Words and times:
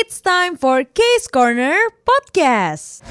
It's 0.00 0.24
time 0.24 0.56
for 0.56 0.80
Case 0.80 1.28
Corner 1.28 1.76
Podcast. 2.08 3.04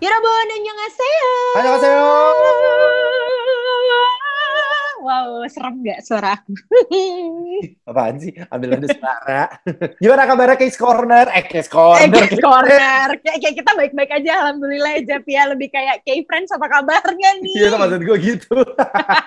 Yorobon, 0.00 0.46
annyeonghaseyo. 0.48 1.32
Annyeonghaseyo. 1.60 2.08
Wow, 5.04 5.44
serem 5.52 5.84
gak 5.84 6.00
suara 6.00 6.40
aku? 6.40 6.56
Apaan 7.92 8.16
sih? 8.16 8.32
Ambil 8.48 8.80
ambil 8.80 8.96
suara. 8.96 9.52
Gimana 10.00 10.24
kabarnya 10.24 10.56
Case 10.56 10.80
Corner? 10.80 11.28
Eh, 11.36 11.44
Case 11.44 11.68
Corner. 11.68 12.00
Eh, 12.00 12.08
Case 12.08 12.40
Corner. 12.40 13.20
kayak 13.20 13.60
kita 13.60 13.70
baik-baik 13.76 14.24
aja, 14.24 14.32
Alhamdulillah 14.40 15.04
ya, 15.04 15.20
Ya, 15.28 15.52
lebih 15.52 15.68
kayak 15.68 16.00
K-Friends 16.08 16.48
apa 16.56 16.64
kabarnya 16.80 17.44
nih? 17.44 17.60
Iya, 17.60 17.76
maksud 17.76 18.00
gue 18.08 18.16
gitu. 18.24 18.56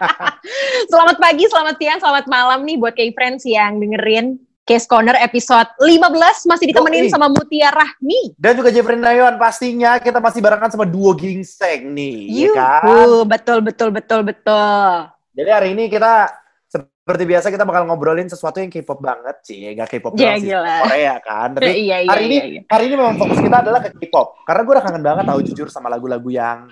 selamat 0.90 1.22
pagi, 1.22 1.46
selamat 1.46 1.78
siang, 1.78 2.02
selamat 2.02 2.26
malam 2.26 2.66
nih 2.66 2.82
buat 2.82 2.98
K-Friends 2.98 3.46
yang 3.46 3.78
dengerin 3.78 4.42
Case 4.64 4.88
Corner 4.88 5.20
episode 5.20 5.68
15 5.76 6.48
masih 6.48 6.66
ditemenin 6.72 7.08
Yoi. 7.08 7.12
sama 7.12 7.28
Mutia 7.28 7.68
Rahmi. 7.68 8.32
Dan 8.40 8.56
juga 8.56 8.72
Jeffrey 8.72 8.96
Nayon 8.96 9.36
pastinya 9.36 10.00
kita 10.00 10.24
masih 10.24 10.40
barengan 10.40 10.72
sama 10.72 10.88
duo 10.88 11.12
gingseng 11.12 11.92
nih, 11.92 12.32
ya 12.32 12.50
kan? 12.56 12.82
Yuhu, 12.88 13.28
betul 13.28 13.60
betul 13.60 13.92
betul 13.92 14.24
betul. 14.24 15.12
Jadi 15.36 15.50
hari 15.52 15.76
ini 15.76 15.92
kita 15.92 16.32
seperti 16.72 17.24
biasa 17.28 17.52
kita 17.52 17.68
bakal 17.68 17.84
ngobrolin 17.84 18.32
sesuatu 18.32 18.64
yang 18.64 18.72
K-pop 18.72 19.04
banget 19.04 19.36
sih, 19.44 19.76
K-pop 19.76 20.16
Ya, 20.16 20.32
doang 20.32 20.40
sih, 20.40 20.48
gila. 20.56 20.76
Korea 20.88 21.16
kan. 21.20 21.50
Tapi 21.60 21.72
Iya, 21.84 21.98
iya, 22.00 22.12
hari 22.16 22.24
ini 22.32 22.38
iya, 22.40 22.46
iya. 22.48 22.62
hari 22.72 22.84
ini 22.88 22.96
memang 22.96 23.16
fokus 23.20 23.40
kita 23.44 23.58
adalah 23.60 23.80
ke 23.84 23.90
K-pop. 24.00 24.48
Karena 24.48 24.62
gue 24.64 24.74
udah 24.80 24.86
kangen 24.88 25.04
banget 25.04 25.24
tahu 25.28 25.40
jujur 25.44 25.68
sama 25.68 25.92
lagu-lagu 25.92 26.30
yang 26.32 26.72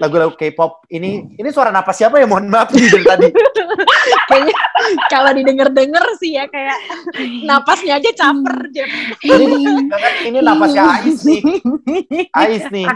lagu-lagu 0.00 0.32
K-pop 0.32 0.88
ini 0.88 1.36
ini 1.36 1.48
suara 1.52 1.68
napas 1.68 2.00
siapa 2.00 2.16
ya 2.16 2.24
mohon 2.24 2.48
maaf 2.48 2.72
nih 2.74 2.88
dari 2.88 3.04
tadi 3.04 3.28
Kayaknya 4.30 4.56
kalau 5.12 5.30
didengar-dengar 5.34 6.04
sih 6.16 6.38
ya 6.38 6.46
kayak 6.46 6.78
napasnya 7.42 7.98
aja 7.98 8.10
caper, 8.12 8.70
ini 9.20 9.58
jangan 9.84 10.12
ini 10.22 10.38
napasnya 10.38 10.82
Ais 10.96 11.18
nih 11.20 11.40
Ais 12.32 12.64
nih 12.68 12.86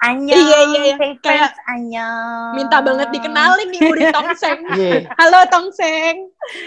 Annyeong, 0.00 0.38
Iya, 0.38 0.58
iya, 0.64 0.80
iya. 0.86 0.96
Kayak 1.18 1.50
annyeong. 1.66 2.52
Minta 2.54 2.78
banget 2.80 3.08
dikenalin 3.10 3.68
nih 3.68 3.80
murid 3.82 4.06
Tongseng. 4.10 4.60
Iya. 4.72 5.10
Halo 5.12 5.40
Tongseng. 5.46 6.16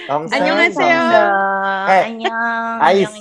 Tongseng, 0.06 0.36
Annyeonghaseyo. 0.36 1.00
Tongseng. 1.00 1.32
Eh, 1.84 1.92
Eh, 1.94 2.04
annyeong, 2.06 2.78
Ais. 2.80 3.12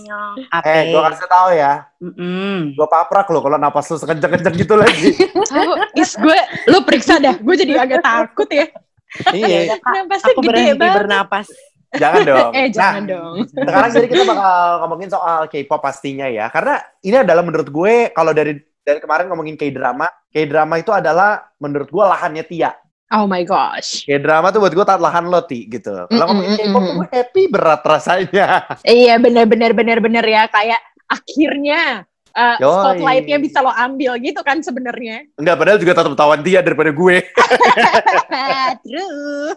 eh 0.63 0.83
gue 0.89 1.01
kasih 1.03 1.29
tahu 1.29 1.49
ya 1.53 1.73
Mm-mm. 1.99 2.75
gue 2.75 2.87
paprak 2.89 3.31
lo 3.31 3.39
kalau 3.39 3.55
napas 3.57 3.87
lu 3.87 3.97
sekenceng-kenceng 3.97 4.55
gitu 4.57 4.75
lagi 4.75 5.15
Oh, 5.55 5.79
is 5.95 6.13
gue, 6.15 6.39
lu 6.67 6.83
periksa 6.83 7.17
dah. 7.17 7.37
Gue 7.37 7.55
jadi 7.55 7.79
agak 7.79 8.03
takut 8.03 8.49
ya. 8.49 8.67
Iya. 9.33 9.77
Napasnya 9.79 10.33
Aku 10.33 10.41
gede 10.41 10.49
berhenti 10.49 10.79
banget. 10.79 10.97
bernapas. 11.05 11.47
jangan 11.93 12.21
dong. 12.31 12.51
Eh, 12.53 12.69
jangan 12.69 13.03
Nah, 13.03 13.11
dong. 13.13 13.35
sekarang 13.47 13.91
jadi 13.93 14.07
kita 14.09 14.23
bakal 14.25 14.55
ngomongin 14.81 15.09
soal 15.09 15.41
K-pop 15.47 15.81
pastinya 15.81 16.27
ya. 16.27 16.49
Karena 16.49 16.81
ini 17.01 17.17
adalah 17.19 17.43
menurut 17.43 17.69
gue 17.69 17.95
kalau 18.11 18.33
dari 18.33 18.57
dari 18.83 18.99
kemarin 18.99 19.29
ngomongin 19.29 19.55
K-drama 19.55 20.09
K-drama 20.29 20.75
itu 20.77 20.91
adalah 20.91 21.53
menurut 21.59 21.87
gue 21.87 22.05
lahannya 22.05 22.43
Tia. 22.43 22.73
Oh 23.13 23.29
my 23.29 23.45
gosh. 23.45 24.09
K-drama 24.09 24.49
tuh 24.49 24.65
buat 24.65 24.73
gue 24.73 24.85
lahan 24.89 25.29
lo 25.29 25.45
Ti 25.45 25.69
gitu. 25.69 25.93
Kalau 26.09 26.25
Mm, 26.25 26.29
ngomongin 26.33 26.51
mm, 26.51 26.59
K-pop 26.59 26.81
mm, 26.81 26.87
tuh 26.87 26.95
gue 26.97 27.09
happy 27.13 27.43
berat 27.47 27.83
rasanya. 27.85 28.47
Iya 28.83 29.15
bener-bener 29.19 29.71
bener-bener 29.71 30.25
ya. 30.25 30.49
Kayak 30.49 30.81
akhirnya 31.07 32.09
uh, 32.33 32.57
Yoi. 32.61 32.73
spotlightnya 32.73 33.39
bisa 33.39 33.59
lo 33.61 33.73
ambil 33.73 34.17
gitu 34.21 34.41
kan 34.45 34.61
sebenarnya. 34.61 35.29
Enggak, 35.41 35.57
padahal 35.61 35.79
juga 35.79 35.93
tetap 35.97 36.15
tawan 36.17 36.41
Tia 36.41 36.61
daripada 36.65 36.91
gue. 36.93 37.17
True. 38.85 39.53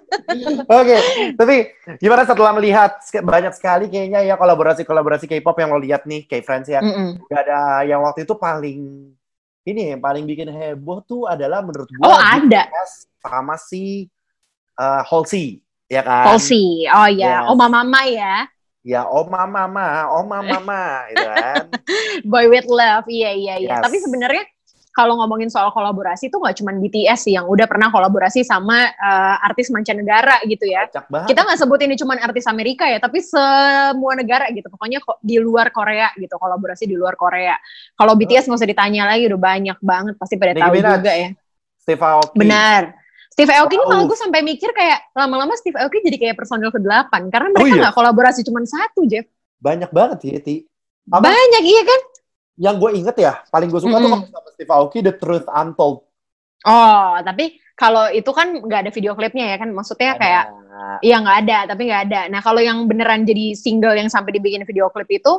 Oke, 0.67 0.97
tapi 1.39 1.55
gimana 1.99 2.23
setelah 2.27 2.51
melihat 2.55 2.99
banyak 3.23 3.53
sekali 3.55 3.85
kayaknya 3.87 4.21
ya 4.23 4.35
kolaborasi-kolaborasi 4.35 5.25
K-pop 5.25 5.57
yang 5.59 5.69
lo 5.73 5.79
lihat 5.81 6.03
nih, 6.05 6.27
K-Friends 6.27 6.67
ya. 6.69 6.79
Mm-mm. 6.83 7.23
Gak 7.31 7.41
ada 7.47 7.83
yang 7.87 8.03
waktu 8.03 8.27
itu 8.27 8.35
paling 8.35 9.11
ini 9.65 9.97
yang 9.97 10.01
paling 10.01 10.29
bikin 10.29 10.53
heboh 10.53 11.01
tuh 11.01 11.25
adalah 11.25 11.65
menurut 11.65 11.89
gue 11.89 12.05
Oh 12.05 12.13
ada. 12.13 12.69
Sama 13.25 13.57
si 13.57 14.05
uh, 14.77 15.01
Halsey, 15.01 15.65
ya 15.89 16.05
kan? 16.05 16.29
Halsey. 16.29 16.85
Oh 16.85 17.09
ya, 17.09 17.41
Yes. 17.41 17.49
Oma 17.49 17.67
Mama 17.71 18.05
ya. 18.05 18.45
Ya, 18.85 19.01
oma 19.09 19.49
mama, 19.49 20.13
oma 20.13 20.45
mama, 20.45 21.09
gitu 21.09 21.25
kan. 21.25 21.65
Boy 22.29 22.45
with 22.45 22.69
Love, 22.69 23.09
iya 23.09 23.33
iya 23.33 23.55
iya. 23.57 23.69
Yes. 23.81 23.83
Tapi 23.89 23.97
sebenarnya 23.97 24.45
kalau 24.93 25.17
ngomongin 25.17 25.49
soal 25.49 25.73
kolaborasi 25.73 26.29
itu 26.29 26.37
nggak 26.37 26.55
cuma 26.61 26.71
BTS 26.77 27.27
sih 27.27 27.33
yang 27.33 27.49
udah 27.49 27.65
pernah 27.65 27.89
kolaborasi 27.89 28.45
sama 28.45 28.85
uh, 28.85 29.35
artis 29.41 29.73
mancanegara 29.73 30.37
gitu 30.45 30.69
ya. 30.69 30.85
Kita 31.25 31.41
nggak 31.43 31.59
sebut 31.65 31.81
ini 31.81 31.97
cuma 31.97 32.13
artis 32.21 32.45
Amerika 32.45 32.85
ya, 32.85 33.01
tapi 33.01 33.25
semua 33.25 34.13
negara 34.13 34.53
gitu. 34.53 34.69
Pokoknya 34.69 35.01
kok 35.01 35.17
di 35.17 35.41
luar 35.41 35.73
Korea 35.73 36.13
gitu, 36.15 36.37
kolaborasi 36.37 36.85
di 36.85 36.93
luar 36.93 37.17
Korea. 37.17 37.57
Kalau 37.97 38.13
BTS 38.13 38.45
nggak 38.45 38.59
usah 38.61 38.69
ditanya 38.69 39.09
lagi, 39.09 39.25
udah 39.25 39.41
banyak 39.41 39.77
banget, 39.81 40.13
pasti 40.15 40.37
pada 40.37 40.53
Nicki 40.53 40.61
tahu 40.61 40.73
Minaj. 40.77 40.93
juga 41.01 41.11
ya. 41.17 41.29
Steve 41.81 42.03
Aoki. 42.05 42.37
Benar. 42.37 43.04
Steve 43.35 43.51
Aoki 43.51 43.75
ini 43.75 43.83
malah 43.83 44.07
Wow. 44.07 44.15
gue 44.15 44.19
sampai 44.23 44.39
mikir 44.39 44.71
kayak 44.71 45.11
lama-lama 45.11 45.59
Steve 45.59 45.75
Aoki 45.75 45.99
jadi 45.99 46.15
kayak 46.15 46.35
personil 46.39 46.71
ke-8 46.71 47.11
karena 47.27 47.51
Oh 47.51 47.59
mereka 47.59 47.67
iya? 47.75 47.81
nggak 47.83 47.95
kolaborasi 47.99 48.47
cuma 48.47 48.63
satu, 48.63 49.03
Jeff. 49.03 49.27
Banyak 49.59 49.91
banget 49.91 50.19
ya, 50.23 50.37
Ti. 50.39 50.55
Apa? 51.11 51.27
Banyak 51.27 51.63
iya 51.67 51.83
kan? 51.83 52.01
Yang 52.55 52.75
gue 52.79 52.91
inget 52.95 53.15
ya, 53.19 53.33
paling 53.51 53.67
gue 53.67 53.81
suka 53.83 53.99
tuh 53.99 54.07
Mm-mm. 54.07 54.23
kalau 54.23 54.39
sama 54.39 54.49
Steve 54.55 54.71
Aoki, 54.71 54.99
The 55.03 55.13
Truth 55.19 55.47
Untold. 55.51 56.07
Oh, 56.63 57.11
tapi 57.21 57.45
kalau 57.75 58.07
itu 58.07 58.31
kan 58.31 58.55
nggak 58.55 58.87
ada 58.87 58.91
video 58.95 59.11
klipnya 59.19 59.51
ya 59.51 59.57
kan? 59.59 59.69
Maksudnya 59.75 60.15
kayak 60.15 60.43
Ada. 60.47 60.63
Iya 61.03 61.15
nggak 61.19 61.37
ada, 61.43 61.57
tapi 61.71 61.81
nggak 61.91 62.01
ada. 62.07 62.21
Nah 62.31 62.39
kalau 62.39 62.63
yang 62.63 62.87
beneran 62.87 63.27
jadi 63.27 63.51
single 63.51 63.95
yang 63.99 64.07
sampai 64.07 64.31
dibikin 64.35 64.63
video 64.63 64.87
klip 64.91 65.07
itu 65.11 65.33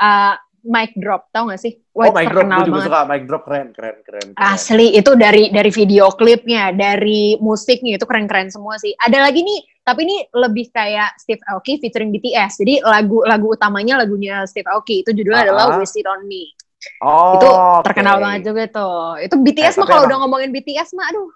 uh, 0.00 0.34
Mic 0.62 0.94
Drop, 0.94 1.26
tau 1.28 1.46
gak 1.46 1.58
sih? 1.58 1.74
Wah, 1.90 2.06
Oh, 2.06 2.12
Mic 2.12 2.26
Drop, 2.26 2.46
gue 2.46 2.64
juga 2.64 2.70
banget. 2.72 2.86
suka. 2.86 3.00
Mic 3.04 3.22
Drop 3.24 3.42
keren, 3.42 3.68
keren, 3.70 3.96
keren. 4.00 4.26
keren. 4.30 4.46
Asli 4.48 4.94
itu 4.94 5.10
dari 5.14 5.50
dari 5.50 5.68
video 5.68 6.06
klipnya, 6.08 6.70
dari 6.70 7.34
musiknya 7.36 7.94
itu 7.94 8.06
keren-keren 8.06 8.46
semua 8.46 8.78
sih. 8.78 8.94
Ada 8.94 9.18
lagi 9.20 9.40
nih, 9.40 9.60
tapi 9.80 10.00
ini 10.02 10.16
lebih 10.32 10.70
kayak 10.70 11.16
Steve 11.16 11.42
Aoki 11.44 11.76
featuring 11.76 12.10
BTS. 12.10 12.58
Jadi 12.58 12.78
lagu 12.80 13.20
lagu 13.22 13.50
utamanya 13.50 13.98
lagunya 13.98 14.42
Steve 14.44 14.66
Aoki. 14.66 15.02
Itu 15.02 15.10
judulnya 15.10 15.42
Ah. 15.42 15.46
adalah 15.46 15.64
Waste 15.76 15.98
It 15.98 16.06
On 16.06 16.22
Me. 16.22 16.54
Oh, 16.98 17.34
itu 17.36 17.48
terkenal 17.82 18.18
banget 18.18 18.42
juga 18.44 18.64
tuh. 18.68 19.18
Itu 19.18 19.34
BTS 19.36 19.74
Eh, 19.74 19.78
mah 19.78 19.86
kalau 19.88 20.02
udah 20.04 20.18
ngomongin 20.20 20.50
BTS 20.50 20.90
mah 20.92 21.06
aduh. 21.06 21.30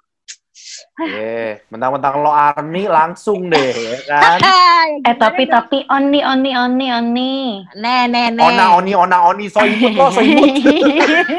Eh, 0.96 1.60
mentang-mentang 1.68 2.24
lo 2.24 2.32
army 2.32 2.88
langsung 2.88 3.52
deh, 3.52 3.72
ya 3.76 3.98
kan? 4.08 4.40
Eh 4.86 5.18
tapi 5.18 5.50
tapi 5.50 5.82
oni 5.90 6.22
oni 6.22 6.54
oni 6.54 6.86
oni. 6.94 7.34
Nih, 7.74 8.06
nih, 8.06 8.38
nih. 8.38 8.44
Ona, 8.46 8.78
oni, 8.78 8.94
ona, 8.94 9.18
oni, 9.28 9.50
so 9.50 9.60
imut 9.66 9.92
lo, 9.98 10.14
so 10.14 10.22
imut. 10.22 10.46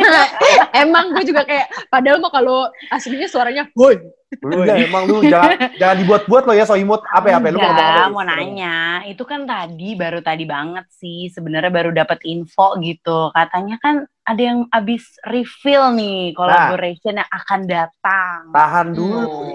Emang 0.83 1.15
gue 1.15 1.23
juga 1.31 1.47
kayak, 1.47 1.71
padahal 1.87 2.19
mah 2.19 2.29
kalau 2.29 2.67
aslinya 2.91 3.25
suaranya, 3.25 3.63
woi. 3.73 3.97
Udah, 4.43 4.75
emang 4.75 5.07
lu 5.07 5.23
jangan 5.23 5.71
jangan 5.79 5.95
dibuat-buat 6.03 6.43
lo 6.43 6.51
ya, 6.51 6.67
so 6.67 6.75
imut. 6.75 6.99
Apa 7.07 7.31
ya, 7.31 7.39
apa 7.39 7.47
ya? 7.47 7.53
Lu 7.55 7.59
mau 7.63 7.71
ngomong 7.71 7.87
apa? 7.87 7.95
Ya? 8.03 8.11
mau 8.11 8.23
nanya. 8.27 8.77
Itu 9.07 9.23
kan 9.23 9.47
tadi 9.47 9.95
baru 9.95 10.19
tadi 10.19 10.43
banget 10.43 10.83
sih. 10.91 11.31
Sebenarnya 11.31 11.71
baru 11.71 11.95
dapat 11.95 12.19
info 12.27 12.75
gitu. 12.83 13.31
Katanya 13.31 13.79
kan 13.79 14.03
ada 14.27 14.41
yang 14.43 14.67
abis 14.75 15.15
reveal 15.23 15.95
nih 15.95 16.35
collaboration 16.35 17.23
yang 17.23 17.29
akan 17.31 17.61
datang. 17.71 18.39
Tahan 18.51 18.87
dulu. 18.91 19.19
Oh. 19.23 19.46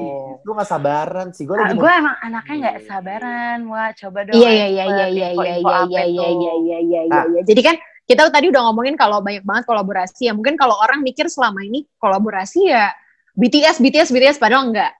Lu 0.42 0.50
gak 0.56 0.68
sabaran 0.68 1.28
sih. 1.36 1.44
Gue 1.44 1.56
lagi 1.60 1.76
gue 1.76 1.84
mau... 1.84 2.00
emang 2.00 2.16
anaknya 2.20 2.56
nggak 2.62 2.78
sabaran. 2.88 3.58
Wah, 3.68 3.90
coba 3.92 4.18
dong. 4.26 4.34
Iya, 4.36 4.50
iya, 4.50 4.66
iya, 4.68 4.84
iya, 4.88 5.06
iya, 5.08 5.08
iya, 5.08 5.28
iya, 5.30 5.54
iya, 5.58 6.02
iya, 6.04 6.04
iya, 6.04 6.28
iya, 6.28 6.52
iya, 6.78 7.00
iya, 7.06 7.20
iya. 7.28 7.40
Jadi 7.44 7.60
kan 7.60 7.76
kita 8.08 8.28
tadi 8.28 8.46
udah 8.50 8.62
ngomongin 8.70 8.98
kalau 8.98 9.22
banyak 9.22 9.44
banget 9.46 9.64
kolaborasi 9.64 10.28
ya. 10.28 10.32
Mungkin 10.34 10.58
kalau 10.58 10.76
orang 10.80 11.00
mikir 11.06 11.30
selama 11.30 11.62
ini 11.62 11.86
kolaborasi 12.02 12.68
ya 12.68 12.90
BTS, 13.38 13.80
BTS, 13.80 14.08
BTS, 14.12 14.36
padahal 14.42 14.68
enggak. 14.68 14.92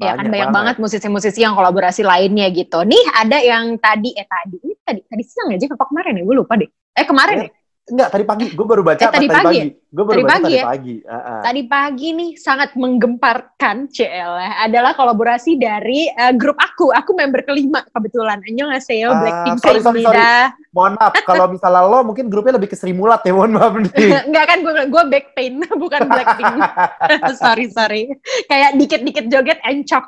Ya 0.00 0.16
kan 0.16 0.24
Banyak 0.26 0.32
banyak 0.32 0.48
banget. 0.48 0.56
banget 0.56 0.76
musisi-musisi 0.80 1.44
yang 1.44 1.52
kolaborasi 1.52 2.00
lainnya 2.00 2.48
gitu. 2.50 2.80
Nih 2.88 3.04
ada 3.12 3.36
yang 3.36 3.76
tadi, 3.76 4.16
eh 4.16 4.24
tadi, 4.24 4.56
ini 4.64 4.74
tadi, 4.80 5.00
tadi 5.04 5.22
siang 5.28 5.52
aja 5.52 5.68
apa 5.68 5.84
kemarin 5.92 6.20
ya? 6.20 6.22
Gue 6.24 6.36
lupa 6.40 6.56
deh. 6.56 6.68
Eh 6.96 7.04
kemarin 7.04 7.36
ya? 7.44 7.50
Enggak, 7.90 8.08
tadi 8.08 8.24
pagi. 8.24 8.46
Gue 8.54 8.66
baru 8.66 8.82
baca 8.86 9.02
Eh, 9.02 9.10
tadi 9.10 9.26
pas 9.26 9.42
pagi 9.42 9.68
Gue 9.90 10.04
baru 10.06 10.14
Tadi 10.14 10.22
baca 10.22 10.30
pagi 10.30 10.44
tadi 10.46 10.54
ya? 10.54 10.64
pagi. 10.64 10.96
Ah, 11.02 11.14
ah. 11.18 11.40
Tadi 11.42 11.62
pagi 11.66 12.08
nih 12.14 12.30
sangat 12.38 12.70
menggemparkan 12.78 13.76
CL 13.90 14.32
adalah 14.62 14.94
kolaborasi 14.94 15.58
dari 15.58 16.06
eh, 16.06 16.32
grup 16.32 16.54
aku. 16.56 16.94
Aku 16.94 17.10
member 17.12 17.42
kelima 17.42 17.82
kebetulan. 17.90 18.38
Annyeonghaseyo, 18.40 19.10
Ah, 19.10 19.18
Blackpink 19.18 19.58
sorry, 19.58 19.80
sorry, 19.82 20.00
sorry. 20.00 20.22
Mohon 20.70 20.92
maaf, 21.02 21.12
kalau 21.26 21.50
misalnya 21.50 21.82
lo 21.82 22.06
mungkin 22.06 22.30
grupnya 22.30 22.54
lebih 22.54 22.70
ke 22.70 22.78
Sri 22.78 22.94
Mulat 22.94 23.26
ya, 23.26 23.34
mohon 23.34 23.58
maaf 23.58 23.74
nih. 23.74 23.90
Enggak 24.30 24.44
kan 24.46 24.58
gue 24.62 24.74
gue 24.86 25.02
back 25.10 25.26
pain 25.34 25.58
bukan 25.82 26.00
Blackpink. 26.06 26.58
sorry 27.42 27.66
sorry. 27.68 28.02
Kayak 28.46 28.78
dikit-dikit 28.78 29.26
joget 29.26 29.58
encok. 29.60 30.06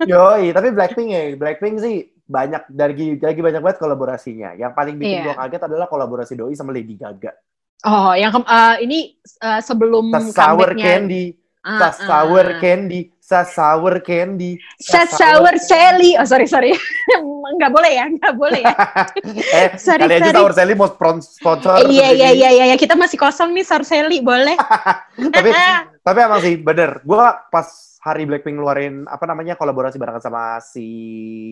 Yoi, 0.00 0.56
tapi 0.56 0.72
Blackpink 0.72 1.08
ya, 1.10 1.22
Blackpink 1.36 1.76
sih 1.76 2.08
banyak 2.30 2.62
dari 2.70 3.18
lagi 3.18 3.40
banyak 3.42 3.58
banget 3.60 3.78
kolaborasinya. 3.82 4.54
Yang 4.54 4.72
paling 4.78 4.94
bikin 4.94 5.18
Iya. 5.18 5.24
gue 5.26 5.34
kaget 5.34 5.62
adalah 5.66 5.86
kolaborasi 5.90 6.32
Doi 6.38 6.54
sama 6.54 6.70
Lady 6.70 6.94
Gaga. 6.94 7.34
Oh, 7.90 8.14
yang 8.14 8.30
eh, 8.30 8.76
ini 8.86 9.18
eh, 9.18 9.60
sebelum 9.60 10.14
Sour 10.30 10.78
Candy. 10.78 11.40
Ah, 11.60 11.76
sa 11.76 11.88
sour 11.92 12.56
ah. 12.56 12.56
candy, 12.56 13.12
sa 13.20 13.44
sour 13.44 14.00
candy. 14.00 14.56
Sa 14.80 15.04
sour 15.04 15.60
Sally. 15.60 16.16
Oh 16.16 16.24
sorry 16.24 16.48
sorry. 16.48 16.72
Nggak 17.60 17.68
boleh 17.68 17.92
ya, 18.00 18.08
nggak 18.08 18.32
boleh 18.32 18.64
ya. 18.64 18.72
eh, 19.60 19.68
Sorry, 19.76 20.08
kali 20.08 20.14
aja 20.16 20.32
sorry. 20.32 20.38
sour 20.40 20.52
Sally 20.56 20.72
mau 20.72 20.88
spon- 20.88 21.20
sponsor. 21.20 21.84
Iya 21.84 22.16
iya 22.16 22.30
iya 22.32 22.48
iya 22.48 22.64
iya. 22.72 22.76
kita 22.80 22.96
masih 22.96 23.20
kosong 23.20 23.52
nih 23.52 23.68
sour 23.68 23.84
Sally 23.84 24.24
boleh. 24.24 24.56
tapi 25.36 25.52
tapi 26.00 26.18
emang 26.24 26.40
sih 26.40 26.56
bener. 26.56 27.04
Gue 27.04 27.20
pas 27.52 27.68
hari 28.00 28.24
Blackpink 28.24 28.56
ngeluarin 28.56 29.04
apa 29.04 29.28
namanya 29.28 29.60
kolaborasi 29.60 30.00
barengan 30.00 30.24
sama 30.24 30.64
si 30.64 30.86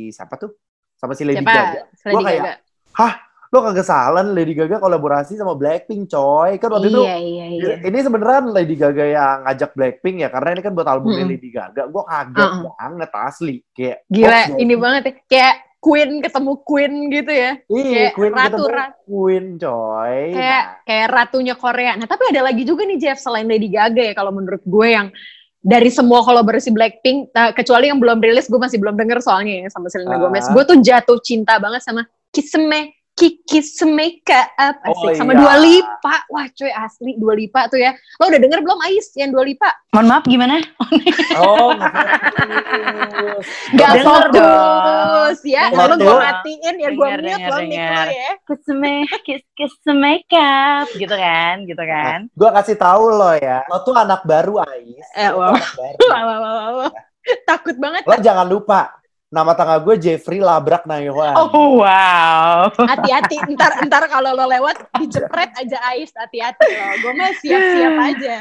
siapa 0.09 0.41
tuh? 0.41 0.57
Sama 0.99 1.15
si 1.15 1.23
Lady 1.23 1.47
Gaga. 1.47 1.87
Siapa? 1.95 2.11
Lady 2.11 2.15
Gua 2.15 2.23
kayak, 2.27 2.43
Gaga. 2.43 3.09
Lo 3.49 3.65
kagak 3.65 3.89
salah 3.89 4.21
Lady 4.21 4.53
Gaga 4.53 4.77
kolaborasi 4.77 5.41
sama 5.41 5.56
Blackpink 5.56 6.12
coy. 6.12 6.61
Kan 6.61 6.69
waktu 6.69 6.93
itu 6.93 7.00
Iya 7.00 7.17
iya 7.17 7.47
iya. 7.49 7.75
ini 7.81 7.99
sebenarnya 8.05 8.45
Lady 8.53 8.77
Gaga 8.77 9.05
yang 9.09 9.49
ngajak 9.49 9.73
Blackpink 9.73 10.21
ya 10.21 10.29
karena 10.29 10.49
ini 10.53 10.61
kan 10.61 10.73
buat 10.77 10.85
albumnya 10.85 11.25
Mm-mm. 11.25 11.33
Lady 11.33 11.49
Gaga. 11.49 11.89
Gue 11.89 12.05
kaget 12.05 12.45
Uh-uh. 12.45 12.77
banget 12.77 13.11
asli 13.17 13.56
kayak 13.73 14.05
Gila, 14.12 14.37
oh, 14.37 14.47
ini 14.61 14.75
banget 14.77 15.03
ya. 15.03 15.12
Kayak 15.25 15.55
Queen 15.79 16.11
ketemu 16.21 16.53
Queen 16.67 16.93
gitu 17.09 17.33
ya. 17.33 17.53
Iya, 17.71 17.87
kayak 17.89 18.12
Queen 18.19 18.33
ratu, 18.35 18.65
ratu. 18.69 18.99
Queen 19.09 19.47
coy. 19.56 20.19
Kayak 20.37 20.65
kayak 20.85 21.09
ratunya 21.09 21.55
Korea. 21.56 21.93
Nah, 21.97 22.05
tapi 22.11 22.23
ada 22.29 22.41
lagi 22.45 22.62
juga 22.69 22.83
nih 22.85 22.99
Jeff 23.00 23.23
selain 23.23 23.49
Lady 23.49 23.73
Gaga 23.73 24.12
ya 24.12 24.15
kalau 24.19 24.35
menurut 24.35 24.61
gue 24.61 24.89
yang 24.93 25.09
dari 25.69 25.93
semua 25.93 26.25
kolaborasi 26.25 26.73
Blackpink, 26.73 27.29
nah, 27.37 27.53
kecuali 27.53 27.93
yang 27.93 28.00
belum 28.00 28.25
rilis, 28.25 28.49
gue 28.49 28.56
masih 28.56 28.81
belum 28.81 28.97
denger 28.97 29.20
soalnya 29.20 29.62
ya 29.62 29.69
sama 29.69 29.93
Selena 29.93 30.17
Ah. 30.17 30.20
Gomez. 30.25 30.49
Gue 30.49 30.65
tuh 30.65 30.81
jatuh 30.81 31.20
cinta 31.20 31.61
banget 31.61 31.85
sama 31.85 32.09
Kisame, 32.32 32.97
Kiki 33.19 33.59
Semeka 33.67 34.47
up 34.55 34.79
Oh, 34.87 34.94
asik 34.94 35.19
sama 35.19 35.35
iya. 35.35 35.43
Dua 35.43 35.55
Lipa. 35.59 36.17
Wah, 36.31 36.47
cuy 36.55 36.70
asli 36.70 37.19
Dua 37.19 37.35
Lipa 37.35 37.67
tuh 37.67 37.82
ya. 37.82 37.91
Lo 38.23 38.31
udah 38.31 38.38
denger 38.38 38.62
belum 38.62 38.79
Ais 38.87 39.11
yang 39.19 39.35
Dua 39.35 39.43
Lipa? 39.43 39.67
Mohon 39.91 40.06
maaf 40.06 40.25
gimana? 40.31 40.62
Oh. 41.43 41.75
Gak 43.79 43.91
Denger 43.99 44.31
fokus 44.31 45.38
ya. 45.43 45.75
Kalau 45.75 45.99
gue 45.99 46.15
matiin 46.15 46.75
ya 46.79 46.91
gue 46.94 47.09
mute 47.19 47.50
lo 47.50 47.59
lo 47.59 47.62
ya. 47.67 48.38
Keseme, 48.47 49.03
makeup 49.99 50.87
gitu 50.94 51.14
kan, 51.19 51.67
gitu 51.67 51.82
kan. 51.82 52.31
Gue 52.31 52.50
kasih 52.55 52.79
tahu 52.79 53.11
lo 53.11 53.35
ya, 53.35 53.67
lo 53.67 53.82
tuh 53.82 53.99
anak 53.99 54.23
baru 54.23 54.62
Ais. 54.62 55.06
Eh, 55.19 55.26
Lo 55.35 55.43
wow. 55.43 55.59
baru. 55.59 56.06
Wah, 56.06 56.23
wah, 56.23 56.38
wah, 56.38 56.71
wah. 56.87 56.93
Takut 57.44 57.76
banget. 57.76 58.06
Lo 58.06 58.17
jangan 58.23 58.47
lupa, 58.47 58.94
nama 59.29 59.53
tangga 59.53 59.77
gue 59.85 59.95
Jeffrey 60.01 60.41
Labrak 60.41 60.89
Naywan. 60.89 61.37
Oh 61.37 61.85
wow. 61.85 62.73
Hati-hati. 62.73 63.45
Ntar, 63.53 63.85
ntar 63.85 64.09
kalau 64.09 64.33
lo 64.33 64.49
lewat 64.49 64.89
dijepret 64.97 65.53
aja 65.57 65.79
Ais. 65.93 66.11
Hati-hati 66.17 66.65
lo. 66.65 66.85
Gue 67.05 67.13
mah 67.13 67.33
siap-siap 67.37 67.95
aja. 68.01 68.35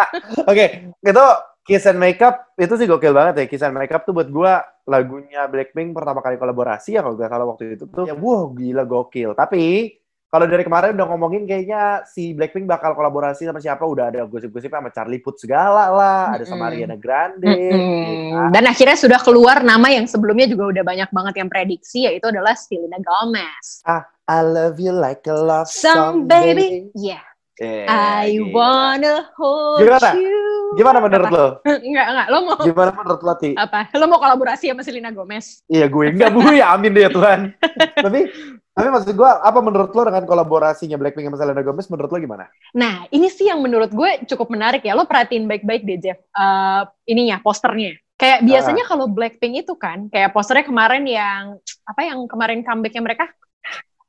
Oke, 0.50 0.94
itu 0.98 1.26
Kiss 1.62 1.86
and 1.86 2.02
Makeup 2.02 2.50
itu 2.58 2.74
sih 2.74 2.90
gokil 2.90 3.14
banget 3.14 3.34
ya. 3.38 3.44
Kiss 3.46 3.62
and 3.62 3.78
Makeup 3.78 4.02
tuh 4.02 4.14
buat 4.14 4.26
gue 4.26 4.52
lagunya 4.90 5.46
Blackpink 5.46 5.94
pertama 5.94 6.18
kali 6.18 6.34
kolaborasi 6.34 6.98
ya 6.98 7.06
kalau 7.06 7.14
gak 7.14 7.30
salah 7.30 7.46
waktu 7.46 7.78
itu 7.78 7.86
tuh. 7.86 8.10
Ya 8.10 8.18
wah 8.18 8.50
gila 8.50 8.82
gokil. 8.82 9.38
Tapi 9.38 9.94
kalau 10.32 10.48
dari 10.48 10.64
kemarin 10.64 10.96
udah 10.96 11.06
ngomongin 11.12 11.44
kayaknya 11.44 12.08
si 12.08 12.32
Blackpink 12.32 12.64
bakal 12.64 12.96
kolaborasi 12.96 13.44
sama 13.44 13.60
siapa 13.60 13.84
udah 13.84 14.08
ada 14.08 14.24
gosip-gosip 14.24 14.72
sama 14.72 14.88
Charlie 14.88 15.20
Puth 15.20 15.44
segala 15.44 15.92
lah, 15.92 16.32
ada 16.32 16.48
sama. 16.48 16.72
Ariana 16.72 16.96
Grande. 16.96 17.44
Mm-mm. 17.44 18.00
gitu 18.08 18.32
kan. 18.32 18.48
Dan 18.48 18.64
akhirnya 18.64 18.96
sudah 18.96 19.20
keluar 19.20 19.60
nama 19.60 19.92
yang 19.92 20.08
sebelumnya 20.08 20.48
juga 20.48 20.72
udah 20.72 20.84
banyak 20.88 21.10
banget 21.12 21.34
yang 21.36 21.52
prediksi 21.52 22.08
yaitu 22.08 22.32
adalah 22.32 22.56
Selena 22.56 22.96
Gomez. 22.96 23.84
I 24.24 24.40
love 24.40 24.80
you 24.80 24.96
like 24.96 25.20
a 25.28 25.36
love 25.36 25.68
song, 25.68 26.24
baby, 26.24 26.88
yeah, 26.96 27.20
Eh, 27.60 27.84
I 27.84 28.40
wanna 28.40 29.28
hold 29.36 29.84
Gimana? 29.84 30.16
you. 30.16 30.72
Gimana 30.80 30.98
menurut 31.04 31.28
Apa? 31.28 31.36
lo? 31.36 31.46
Enggak, 31.84 32.06
enggak. 32.08 32.26
Lo 32.32 32.38
mau 32.48 32.58
Gimana 32.64 32.90
menurut 32.96 33.20
lo, 33.20 33.32
Ti? 33.36 33.50
apa? 33.60 33.92
Lo 33.92 34.08
mau 34.08 34.16
kolaborasi 34.16 34.72
sama 34.72 34.80
Selena 34.80 35.12
Gomez? 35.12 35.60
Iya 35.68 35.84
gue 35.92 36.08
enggak 36.08 36.32
bu 36.32 36.40
ya 36.56 36.72
amin 36.72 36.96
deh 36.96 37.04
ya 37.04 37.10
Tuhan. 37.12 37.52
tapi 38.08 38.32
tapi 38.72 38.88
maksud 38.88 39.12
gue 39.12 39.30
apa 39.30 39.58
menurut 39.60 39.92
lo 39.92 40.02
dengan 40.08 40.24
kolaborasinya 40.24 40.96
Blackpink 40.96 41.28
sama 41.28 41.36
Selena 41.36 41.60
Gomez 41.60 41.86
menurut 41.86 42.08
lo 42.08 42.18
gimana? 42.18 42.44
Nah, 42.72 43.04
ini 43.08 43.28
sih 43.28 43.46
yang 43.46 43.60
menurut 43.60 43.92
gue 43.92 44.24
cukup 44.24 44.48
menarik 44.48 44.80
ya. 44.80 44.96
Lo 44.96 45.04
perhatiin 45.04 45.44
baik-baik 45.44 45.84
deh, 45.84 45.98
Jeff. 46.00 46.18
Eh, 46.18 46.82
ininya, 47.06 47.36
posternya. 47.38 48.00
Kayak 48.16 48.38
Ah. 48.40 48.44
biasanya 48.48 48.84
kalau 48.86 49.06
Blackpink 49.06 49.60
itu 49.60 49.74
kan, 49.76 50.08
kayak 50.08 50.32
posternya 50.32 50.64
kemarin 50.64 51.04
yang, 51.04 51.42
apa 51.84 52.00
yang 52.06 52.24
kemarin 52.24 52.64
comebacknya 52.64 53.02
mereka? 53.02 53.26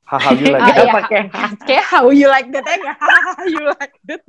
Haha 0.04 0.32
you 0.32 0.48
like 0.54 0.62
Ah, 0.62 0.68
that. 0.70 0.84
iya. 0.84 0.92
pakai 0.92 1.20
Kayak 1.64 1.84
how 1.88 2.06
you 2.08 2.28
like 2.28 2.48
that, 2.48 2.64
ya? 2.64 2.94
How 3.36 3.44
you 3.44 3.64
like 3.68 3.96
that. 4.08 4.22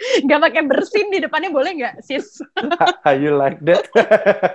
Gak 0.28 0.40
pakai 0.40 0.62
bersin 0.64 1.12
di 1.12 1.20
depannya 1.20 1.52
boleh 1.52 1.72
nggak, 1.76 1.94
sis? 2.04 2.40
How 3.04 3.12
you 3.12 3.36
like 3.36 3.60
that? 3.68 3.84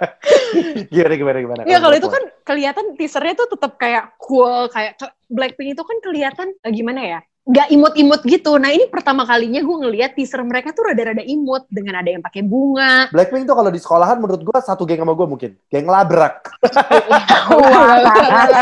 gimana 0.94 1.16
gimana 1.16 1.38
gimana? 1.42 1.62
Iya, 1.70 1.78
kalau 1.82 1.96
itu 1.96 2.08
kan 2.10 2.24
kelihatan 2.46 2.86
teasernya 2.98 3.34
tuh 3.38 3.50
tetap 3.54 3.78
kayak 3.78 4.18
cool, 4.18 4.70
kayak 4.74 4.98
Blackpink 5.30 5.78
itu 5.78 5.84
kan 5.86 5.98
kelihatan 6.02 6.48
eh, 6.66 6.74
gimana 6.74 7.02
ya? 7.02 7.20
Gak 7.46 7.70
imut-imut 7.70 8.26
gitu. 8.26 8.58
Nah 8.58 8.74
ini 8.74 8.90
pertama 8.90 9.22
kalinya 9.22 9.62
gue 9.62 9.78
ngeliat 9.86 10.18
teaser 10.18 10.42
mereka 10.42 10.74
tuh 10.74 10.90
rada-rada 10.90 11.22
imut 11.22 11.70
dengan 11.70 12.02
ada 12.02 12.10
yang 12.10 12.26
pakai 12.26 12.42
bunga. 12.42 13.06
Blackpink 13.14 13.46
tuh 13.46 13.54
kalau 13.54 13.70
di 13.70 13.78
sekolahan 13.78 14.18
menurut 14.18 14.42
gue 14.42 14.58
satu 14.66 14.82
geng 14.82 15.06
sama 15.06 15.14
gue 15.14 15.28
mungkin. 15.30 15.52
Geng 15.70 15.86
labrak. 15.86 16.58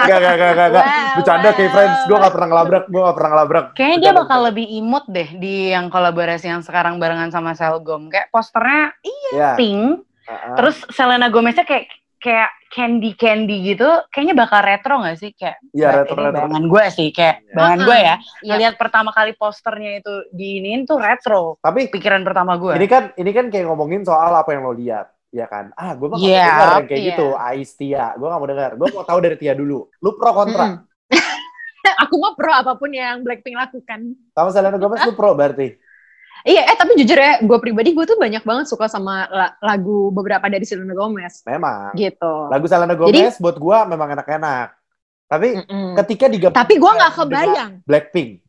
Gak, 0.03 0.19
gak, 0.19 0.35
gak, 0.35 0.53
gak, 0.59 0.69
gak. 0.75 0.85
Bercanda 1.15 1.49
kayak 1.55 1.71
friends. 1.71 1.97
Gue 2.11 2.17
gak 2.19 2.33
pernah 2.35 2.47
ngelabrak. 2.51 2.83
Gue 2.91 3.01
gak 3.07 3.15
pernah 3.15 3.31
ngelabrak. 3.31 3.65
Kayaknya 3.79 3.97
dia 4.03 4.11
bakal 4.11 4.39
lebih 4.51 4.67
imut 4.67 5.05
deh 5.07 5.29
di 5.39 5.55
yang 5.71 5.87
kolaborasi 5.87 6.51
yang 6.51 6.59
sekarang 6.59 6.99
barengan 6.99 7.31
sama 7.31 7.55
Selgom. 7.55 8.11
Kayak 8.11 8.27
posternya 8.35 8.91
Ya. 9.33 9.57
pink, 9.57 10.05
ah. 10.29 10.53
terus 10.59 10.77
Selena 10.93 11.25
Gomeznya 11.31 11.65
kayak 11.65 11.89
kayak 12.23 12.49
candy 12.71 13.11
candy 13.13 13.57
gitu. 13.67 13.85
Kayaknya 14.07 14.35
bakal 14.39 14.59
retro 14.63 14.95
gak 14.97 15.19
sih? 15.19 15.29
Kayak 15.31 15.59
Iya, 15.69 15.87
ini 15.89 15.97
retro, 15.99 16.15
retro. 16.17 16.33
bayangan 16.33 16.63
gue 16.65 16.83
sih, 16.89 17.07
kayak 17.11 17.35
Iya. 17.37 17.53
bayangan 17.53 17.75
Ah, 17.75 17.83
gue 17.83 17.97
ya. 17.99 18.15
Iya. 18.15 18.49
Ngeliat 18.49 18.75
pertama 18.79 19.09
kali 19.11 19.31
posternya 19.33 19.91
itu 19.99 20.13
diinin 20.31 20.81
tuh 20.83 20.97
retro. 20.97 21.59
Tapi 21.59 21.91
Pikiran 21.91 22.23
pertama 22.23 22.55
gue. 22.55 22.73
ini 22.73 22.87
kan 22.87 23.03
ini 23.13 23.29
kan 23.29 23.45
kayak 23.47 23.67
ngomongin 23.67 24.01
soal 24.01 24.31
apa 24.31 24.49
yang 24.49 24.63
lo 24.63 24.73
lihat. 24.73 25.11
Ya 25.29 25.45
kan? 25.45 25.73
Ah, 25.73 25.93
gue 25.93 26.07
gak 26.07 26.17
Iya, 26.17 26.23
mau 26.23 26.47
denger 26.47 26.69
yang 26.71 26.87
kayak 26.87 26.97
iya. 26.97 27.09
gitu. 27.11 27.27
Ais 27.35 27.71
Tia. 27.73 28.05
Gue 28.15 28.27
gak 28.27 28.39
mau 28.39 28.47
denger. 28.47 28.71
Gue 28.73 28.87
mau 28.89 29.03
tahu 29.03 29.19
dari 29.19 29.35
Tia 29.35 29.53
dulu. 29.53 29.77
Lu 29.99 30.09
pro 30.13 30.31
kontra? 30.31 30.65
Mm-mm. 30.65 30.79
Aku 32.03 32.15
mah 32.15 32.33
pro 32.33 32.49
apa 32.49 32.73
pun 32.73 32.89
yang 32.89 33.21
Blackpink 33.21 33.53
lakukan. 33.53 34.15
Sama 34.31 34.49
Selena 34.49 34.77
Gomez 34.77 35.03
lu 35.03 35.13
pro 35.13 35.35
berarti? 35.35 35.75
Iya, 36.43 36.61
eh 36.67 36.75
tapi 36.75 36.99
jujur 36.99 37.15
ya, 37.15 37.39
gue 37.39 37.57
pribadi 37.63 37.95
gue 37.95 38.03
tuh 38.03 38.19
banyak 38.19 38.43
banget 38.43 38.65
suka 38.67 38.91
sama 38.91 39.31
la- 39.31 39.55
lagu 39.63 40.11
beberapa 40.11 40.43
dari 40.51 40.67
Selena 40.67 40.91
Gomez. 40.91 41.39
Memang. 41.47 41.95
Gitu. 41.95 42.33
Lagu 42.51 42.65
Selena 42.67 42.95
Gomez 42.99 43.39
buat 43.39 43.55
gue 43.55 43.77
memang 43.87 44.11
enak-enak. 44.11 44.67
Tapi 45.31 45.47
Mm-mm. 45.63 45.95
ketika 46.03 46.25
digabung 46.27 46.59
Tapi 46.59 46.73
gue 46.75 46.91
nggak 46.91 47.13
kebayang. 47.15 47.71
Blackpink. 47.87 48.43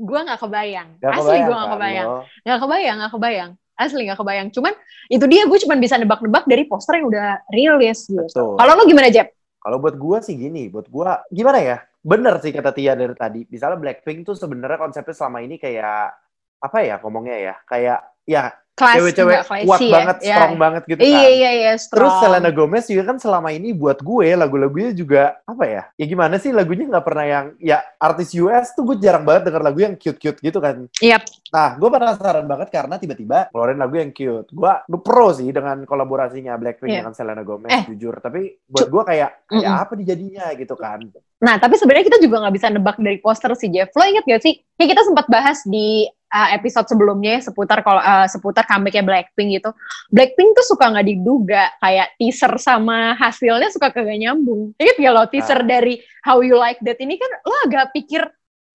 Gue 0.00 0.20
nggak 0.22 0.40
kebayang. 0.40 0.88
Gak 1.02 1.12
Asli 1.18 1.38
gue 1.42 1.52
nggak 1.52 1.72
kebayang. 1.76 2.08
Nggak 2.46 2.58
kebayang, 2.62 2.96
nggak 2.96 3.12
kebayang. 3.12 3.50
Asli 3.74 4.00
nggak 4.06 4.18
kebayang. 4.22 4.48
Cuman 4.54 4.72
itu 5.10 5.24
dia 5.26 5.42
gue 5.50 5.58
cuman 5.66 5.78
bisa 5.82 5.94
nebak-nebak 5.98 6.44
dari 6.46 6.62
poster 6.64 7.02
yang 7.02 7.10
udah 7.10 7.42
rilis 7.50 8.06
gitu. 8.06 8.54
Kalau 8.54 8.72
lo 8.78 8.86
gimana 8.86 9.10
Jeb? 9.10 9.34
Kalau 9.60 9.76
buat 9.76 9.98
gue 9.98 10.18
sih 10.24 10.38
gini, 10.38 10.70
buat 10.72 10.86
gue 10.88 11.04
gimana 11.34 11.58
ya? 11.60 11.76
Bener 12.00 12.38
sih 12.40 12.48
kata 12.48 12.72
Tia 12.72 12.96
dari 12.96 13.12
tadi. 13.12 13.44
Misalnya 13.50 13.76
Blackpink 13.76 14.24
tuh 14.24 14.38
sebenarnya 14.38 14.78
konsepnya 14.80 15.12
selama 15.12 15.44
ini 15.44 15.60
kayak 15.60 16.16
apa 16.60 16.78
ya 16.80 17.00
ngomongnya 17.00 17.36
ya? 17.36 17.54
Kayak 17.64 18.00
ya 18.24 18.52
cewek-cewek 18.78 19.44
kuat 19.68 19.76
ya? 19.78 19.92
banget, 19.92 20.16
Ya. 20.24 20.36
strong 20.40 20.54
banget 20.56 20.82
gitu 20.88 21.00
Iya 21.04 21.12
kan. 21.20 21.28
iya 21.36 21.50
iya 21.52 21.72
strong. 21.76 22.00
Terus 22.00 22.14
Selena 22.24 22.50
Gomez 22.50 22.84
juga 22.88 23.02
kan 23.04 23.16
selama 23.20 23.48
ini 23.52 23.76
buat 23.76 24.00
gue 24.00 24.28
lagu-lagunya 24.32 24.96
juga 24.96 25.36
apa 25.44 25.64
ya? 25.68 25.82
Ya 25.96 26.04
gimana 26.08 26.40
sih 26.40 26.48
lagunya 26.48 26.88
nggak 26.88 27.04
pernah 27.04 27.26
yang 27.26 27.46
ya 27.60 27.84
artis 28.00 28.32
US 28.34 28.72
tuh 28.72 28.88
gue 28.88 28.96
jarang 28.96 29.28
banget 29.28 29.52
denger 29.52 29.60
lagu 29.60 29.78
yang 29.80 29.94
cute-cute 29.96 30.40
gitu 30.40 30.58
kan. 30.58 30.88
Yap. 30.96 31.28
Nah, 31.50 31.76
gue 31.76 31.88
penasaran 31.90 32.46
banget 32.46 32.68
karena 32.70 32.94
tiba-tiba 32.96 33.52
keluarin 33.52 33.76
lagu 33.76 34.00
yang 34.00 34.14
cute. 34.14 34.48
Gue 34.48 34.72
lu 34.88 34.98
pro 35.02 35.28
sih 35.34 35.50
dengan 35.50 35.84
kolaborasinya 35.84 36.56
Blackpink 36.56 36.88
Iya. 36.88 36.98
dengan 37.04 37.12
Selena 37.12 37.42
Gomez, 37.44 37.68
Eh. 37.68 37.84
jujur. 37.90 38.16
Tapi 38.16 38.64
buat 38.64 38.88
gue 38.88 39.02
kayak, 39.04 39.30
kayak 39.44 39.60
Mm-mm. 39.66 39.82
apa 39.82 39.92
nih 39.92 40.06
jadinya 40.08 40.46
gitu 40.56 40.74
kan. 40.78 41.04
Nah, 41.42 41.56
tapi 41.58 41.76
sebenarnya 41.76 42.06
kita 42.06 42.18
juga 42.22 42.46
nggak 42.46 42.54
bisa 42.54 42.72
nebak 42.72 42.96
dari 42.96 43.18
poster 43.18 43.52
sih, 43.56 43.68
Jeff. 43.68 43.92
Lo 43.92 44.06
inget 44.06 44.24
gak 44.24 44.40
sih? 44.40 44.56
Kayak 44.78 44.88
kita 44.96 45.02
sempat 45.04 45.26
bahas 45.28 45.60
di 45.66 46.06
uh, 46.30 46.48
episode 46.54 46.86
sebelumnya 46.86 47.42
seputar 47.42 47.82
kalau 47.82 48.00
uh, 48.00 48.26
seputar 48.30 48.64
comebacknya 48.64 49.02
Blackpink 49.04 49.60
gitu. 49.60 49.70
Blackpink 50.14 50.54
tuh 50.56 50.64
suka 50.64 50.90
nggak 50.94 51.06
diduga 51.06 51.74
kayak 51.82 52.14
teaser 52.16 52.54
sama 52.56 53.18
hasilnya 53.18 53.68
suka 53.74 53.90
kagak 53.90 54.16
nyambung. 54.16 54.72
Ingat 54.78 54.96
gak 54.96 55.12
lo 55.12 55.22
teaser 55.28 55.60
Ah. 55.60 55.66
dari 55.66 56.00
How 56.24 56.40
You 56.40 56.56
Like 56.56 56.80
That 56.86 56.98
ini 57.02 57.18
kan 57.18 57.30
lo 57.44 57.56
agak 57.66 57.92
pikir 57.92 58.22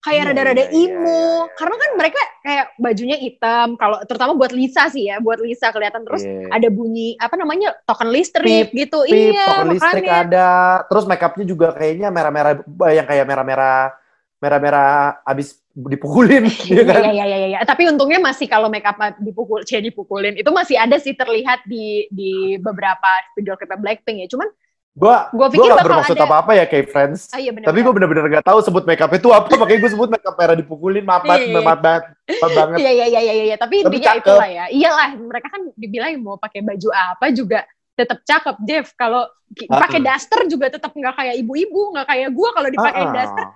kayak 0.06 0.22
Iya, 0.22 0.28
rada-rada 0.30 0.64
emo 0.70 0.86
iya, 0.86 1.02
iya, 1.02 1.50
karena 1.58 1.76
kan 1.82 1.90
mereka 1.98 2.20
kayak 2.46 2.66
bajunya 2.78 3.16
hitam 3.18 3.74
kalau 3.74 3.98
terutama 4.06 4.38
buat 4.38 4.54
Lisa 4.54 4.86
sih 4.86 5.10
ya 5.10 5.18
buat 5.18 5.42
Lisa 5.42 5.74
kelihatan 5.74 6.06
terus 6.06 6.22
Iya. 6.22 6.46
ada 6.54 6.68
bunyi 6.70 7.18
apa 7.18 7.34
namanya 7.34 7.74
token 7.82 8.14
listrik 8.14 8.70
gitu 8.70 9.02
Pip, 9.02 9.34
iya 9.34 9.46
token 9.50 9.74
listrik 9.74 10.06
ada. 10.06 10.50
Terus 10.86 11.04
make 11.10 11.26
upnya 11.26 11.42
juga 11.42 11.74
kayaknya 11.74 12.14
merah-merah, 12.14 12.62
yang 12.94 13.06
kayak 13.08 13.26
merah-merah 13.26 13.90
merah-merah 14.36 15.20
abis 15.22 15.60
dipukulin, 15.72 16.48
ya 16.72 16.82
kan? 16.82 17.00
Iya, 17.04 17.12
iya, 17.12 17.24
iya, 17.26 17.48
iya. 17.50 17.58
Tapi 17.62 17.84
untungnya 17.86 18.16
masih 18.18 18.46
kalau 18.46 18.68
make 18.68 18.84
up 18.84 18.96
dipukul, 19.18 19.60
cie 19.62 19.80
dipukulin, 19.80 20.32
itu 20.34 20.48
masih 20.48 20.76
ada 20.76 20.96
sih 20.96 21.12
terlihat 21.12 21.64
di 21.64 22.08
di 22.08 22.30
beberapa 22.56 23.06
video 23.32 23.56
klip 23.56 23.72
Blackpink 23.74 24.24
ya. 24.24 24.30
Cuman 24.30 24.48
Gua, 24.96 25.28
Gua 25.28 25.44
gua 25.44 25.48
pikir 25.52 25.68
gak 25.68 25.76
bakal 25.76 25.88
bermaksud 25.92 26.16
ada- 26.16 26.24
apa-apa 26.24 26.52
ya 26.56 26.64
kayak 26.64 26.88
friends. 26.88 27.28
ah 27.28 27.36
iya 27.36 27.52
benar. 27.52 27.68
Tapi 27.68 27.84
gue 27.84 27.92
bener-bener 27.92 28.24
gak 28.32 28.48
tahu 28.48 28.64
sebut 28.64 28.88
makeup 28.88 29.12
itu 29.12 29.28
apa, 29.28 29.44
makanya 29.52 29.80
gue 29.84 29.90
sebut 29.92 30.08
makeup 30.08 30.32
merah 30.32 30.56
dipukulin, 30.56 31.04
maaf 31.04 31.20
banget, 31.20 31.52
Iya. 31.52 31.60
maaf 31.60 31.80
banget, 31.84 32.02
maaf 32.32 32.52
banget. 32.56 32.76
Iya, 32.80 32.90
iya, 32.96 33.06
iya, 33.06 33.20
iya, 33.20 33.44
iya. 33.44 33.56
Tapi 33.60 33.84
Tapi 33.84 33.92
intinya 33.92 34.08
cakep. 34.16 34.24
itulah 34.24 34.48
ya. 34.48 34.64
Iyalah, 34.72 35.08
mereka 35.20 35.52
kan 35.52 35.62
dibilang 35.76 36.16
mau 36.16 36.40
pakai 36.40 36.64
baju 36.64 36.88
apa 36.88 37.28
juga 37.28 37.60
tetap 37.92 38.24
cakep, 38.24 38.56
Jeff. 38.64 38.86
Kalau 38.94 39.28
Ah. 39.68 39.78
pakai 39.78 40.00
daster 40.00 40.40
juga 40.48 40.72
tetap 40.72 40.88
nggak 40.90 41.12
kayak 41.14 41.34
ibu-ibu, 41.38 41.92
nggak 41.92 42.06
kayak 42.08 42.28
gua 42.32 42.48
kalau 42.50 42.68
dipakai 42.72 42.96
Ah, 42.98 43.08
ah. 43.08 43.14
daster 43.14 43.46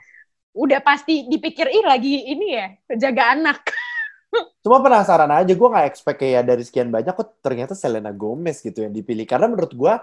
udah 0.55 0.81
pasti 0.83 1.27
dipikir 1.31 1.71
ih 1.71 1.85
lagi 1.87 2.27
ini 2.31 2.47
ya 2.55 2.67
jaga 2.99 3.35
anak. 3.39 3.61
Cuma 4.65 4.79
penasaran 4.83 5.31
aja, 5.31 5.53
gue 5.53 5.69
gak 5.69 5.87
expect 5.91 6.19
kayak 6.23 6.47
dari 6.47 6.63
sekian 6.63 6.91
banyak 6.91 7.15
kok 7.15 7.43
ternyata 7.43 7.75
Selena 7.75 8.15
Gomez 8.15 8.63
gitu 8.63 8.87
yang 8.87 8.95
dipilih. 8.95 9.27
Karena 9.27 9.51
menurut 9.51 9.73
gue, 9.75 9.95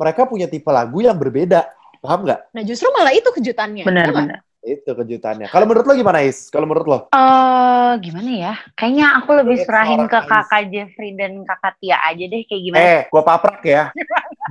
mereka 0.00 0.26
punya 0.26 0.50
tipe 0.50 0.70
lagu 0.72 0.98
yang 1.04 1.18
berbeda. 1.18 1.70
Paham 2.00 2.24
nggak? 2.24 2.56
Nah 2.56 2.62
justru 2.64 2.88
malah 2.96 3.12
itu 3.12 3.28
kejutannya. 3.28 3.84
Ya 3.84 4.08
nggak? 4.08 4.40
Itu 4.60 4.92
kejutannya. 4.92 5.48
Kalau 5.48 5.64
menurut 5.64 5.88
lo 5.88 5.96
gimana, 5.96 6.20
Is? 6.20 6.52
Kalau 6.52 6.68
menurut 6.68 6.84
lo? 6.84 6.98
Eh, 7.08 7.92
gimana 7.98 8.28
ya? 8.28 8.54
Kayaknya 8.76 9.06
aku 9.16 9.30
lebih 9.32 9.56
serahin 9.64 10.04
ke 10.04 10.20
kakak 10.20 10.68
Jeffrey 10.68 11.16
dan 11.16 11.40
kakak 11.42 11.80
Tia 11.80 11.96
aja 11.96 12.24
deh 12.28 12.44
kayak 12.44 12.62
gimana. 12.68 12.84
Eh, 12.84 13.00
gue 13.08 13.22
paprak 13.24 13.64
ya. 13.64 13.88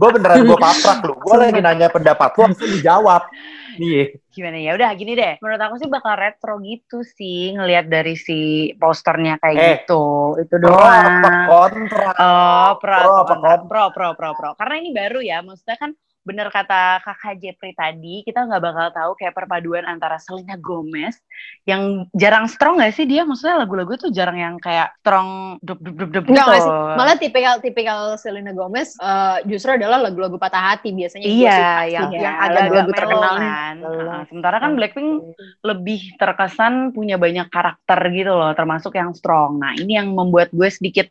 Gue 0.02 0.10
beneran 0.18 0.50
gue 0.50 0.58
paprak 0.58 1.00
lo. 1.06 1.14
Gue 1.14 1.36
lagi 1.38 1.62
nanya 1.62 1.88
pendapat 1.88 2.34
lo, 2.34 2.50
langsung 2.50 2.66
dijawab. 2.68 3.30
Iya. 3.78 4.18
Gimana 4.34 4.58
ya? 4.58 4.72
Udah 4.76 4.90
gini 4.98 5.14
deh. 5.14 5.38
Menurut 5.40 5.62
aku 5.62 5.76
sih 5.78 5.88
bakal 5.88 6.18
retro 6.18 6.58
gitu 6.60 7.06
sih 7.06 7.54
ngelihat 7.54 7.86
dari 7.86 8.18
si 8.18 8.40
posternya 8.76 9.38
kayak 9.38 9.56
Eh. 9.56 9.70
gitu. 9.86 10.36
Itu 10.42 10.58
Pro 10.58 10.74
doang. 10.74 11.06
apa 11.22 11.30
kontra? 11.46 12.10
Oh, 12.18 12.72
pro, 12.82 12.98
Pro 12.98 13.14
apa 13.14 13.34
pro, 13.38 13.54
pro, 13.70 13.84
pro, 13.94 14.08
pro, 14.18 14.30
pro. 14.34 14.50
Karena 14.58 14.76
ini 14.82 14.90
baru 14.90 15.22
ya, 15.22 15.46
maksudnya 15.46 15.78
kan 15.78 15.94
bener 16.30 16.54
kata 16.54 17.02
kakak 17.02 17.42
Jepri 17.42 17.74
tadi, 17.74 18.22
kita 18.22 18.46
nggak 18.46 18.62
bakal 18.62 18.88
tahu 18.94 19.12
kayak 19.18 19.34
perpaduan 19.34 19.82
antara 19.90 20.22
Selena 20.22 20.54
Gomez 20.62 21.18
yang 21.66 22.06
jarang 22.14 22.46
strong 22.46 22.78
gak 22.78 22.94
sih 22.94 23.10
dia? 23.10 23.26
Maksudnya 23.26 23.66
lagu-lagu 23.66 23.98
tuh 23.98 24.14
jarang 24.14 24.38
yang 24.38 24.56
kayak 24.62 24.94
strong 25.02 25.58
dup 25.66 25.82
dup 25.82 25.98
dup 25.98 26.10
dup 26.14 26.24
gitu. 26.30 26.38
nggak 26.38 26.62
sih. 26.62 26.70
Malah 26.70 27.18
tipikal 27.18 27.58
tipikal 27.58 28.14
Selena 28.22 28.54
Gomez 28.54 28.94
eh, 29.02 29.38
justru 29.50 29.74
adalah 29.74 29.98
lagu-lagu 29.98 30.38
patah 30.38 30.78
hati 30.78 30.94
biasanya. 30.94 31.26
yang 31.26 31.40
Iya, 31.42 31.58
suka 31.58 31.82
sih, 31.82 31.94
yang, 31.98 32.10
yang 32.14 32.36
agak 32.38 32.62
lagu 32.62 32.70
mellow 32.70 32.94
terkenal. 32.94 33.36
kan. 33.42 33.76
Heeh. 33.82 34.22
Sementara 34.30 34.58
kan 34.62 34.72
Blackpink 34.78 35.10
lebih 35.66 36.02
terkesan 36.22 36.94
punya 36.94 37.18
banyak 37.18 37.50
karakter 37.50 38.00
gitu 38.14 38.32
loh, 38.38 38.54
termasuk 38.54 38.94
yang 38.94 39.18
strong. 39.18 39.58
Nah, 39.58 39.74
ini 39.74 39.98
yang 39.98 40.14
membuat 40.14 40.54
gue 40.54 40.70
sedikit 40.70 41.10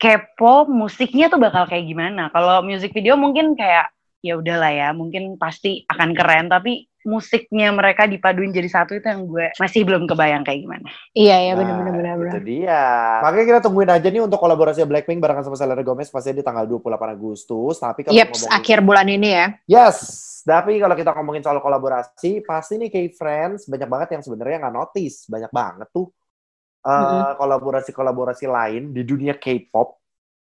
kepo 0.00 0.64
musiknya 0.64 1.28
tuh 1.28 1.36
bakal 1.36 1.68
kayak 1.68 1.84
gimana. 1.84 2.32
Kalau 2.32 2.64
music 2.64 2.96
video 2.96 3.20
mungkin 3.20 3.52
kayak 3.52 3.92
ya 4.20 4.36
udahlah 4.36 4.72
ya, 4.72 4.88
mungkin 4.92 5.36
pasti 5.40 5.84
akan 5.88 6.12
keren, 6.12 6.46
tapi 6.48 6.86
musiknya 7.00 7.72
mereka 7.72 8.04
dipaduin 8.04 8.52
jadi 8.52 8.68
satu 8.68 8.92
itu 8.92 9.08
yang 9.08 9.24
gue 9.24 9.48
masih 9.56 9.88
belum 9.88 10.04
kebayang 10.04 10.44
kayak 10.44 10.60
gimana. 10.68 10.88
Iya 11.16 11.36
iya 11.40 11.52
Nah, 11.56 11.64
benar-benar 11.64 11.94
benar-benar. 11.96 12.32
Itu 12.36 12.38
dia. 12.44 12.84
Makanya 13.24 13.46
kita 13.48 13.60
tungguin 13.64 13.88
aja 13.88 14.08
nih 14.12 14.20
untuk 14.20 14.36
kolaborasi 14.36 14.84
Blackpink 14.84 15.16
barengan 15.16 15.48
sama 15.48 15.56
Selena 15.56 15.80
Gomez 15.80 16.12
pasti 16.12 16.36
di 16.36 16.44
tanggal 16.44 16.68
28 16.68 17.16
Agustus. 17.16 17.80
Tapi 17.80 18.04
kalau 18.04 18.20
Yeps, 18.20 18.44
ngomongin- 18.44 18.56
akhir 18.60 18.78
bulan 18.84 19.06
ini 19.08 19.28
ya. 19.32 19.46
Yes, 19.64 19.96
tapi 20.44 20.76
kalau 20.76 20.92
kita 20.92 21.10
ngomongin 21.16 21.40
soal 21.40 21.64
kolaborasi, 21.64 22.44
pasti 22.44 22.76
nih 22.76 22.92
kayak 22.92 23.16
friends 23.16 23.64
banyak 23.64 23.88
banget 23.88 24.08
yang 24.20 24.22
sebenarnya 24.22 24.56
nggak 24.60 24.76
notice, 24.76 25.24
banyak 25.24 25.48
banget 25.48 25.88
tuh 25.88 26.12
eh, 26.80 26.96
Mm-mm. 27.00 27.36
kolaborasi-kolaborasi 27.36 28.44
lain 28.44 28.92
di 28.92 29.04
dunia 29.08 29.36
K-pop. 29.36 29.96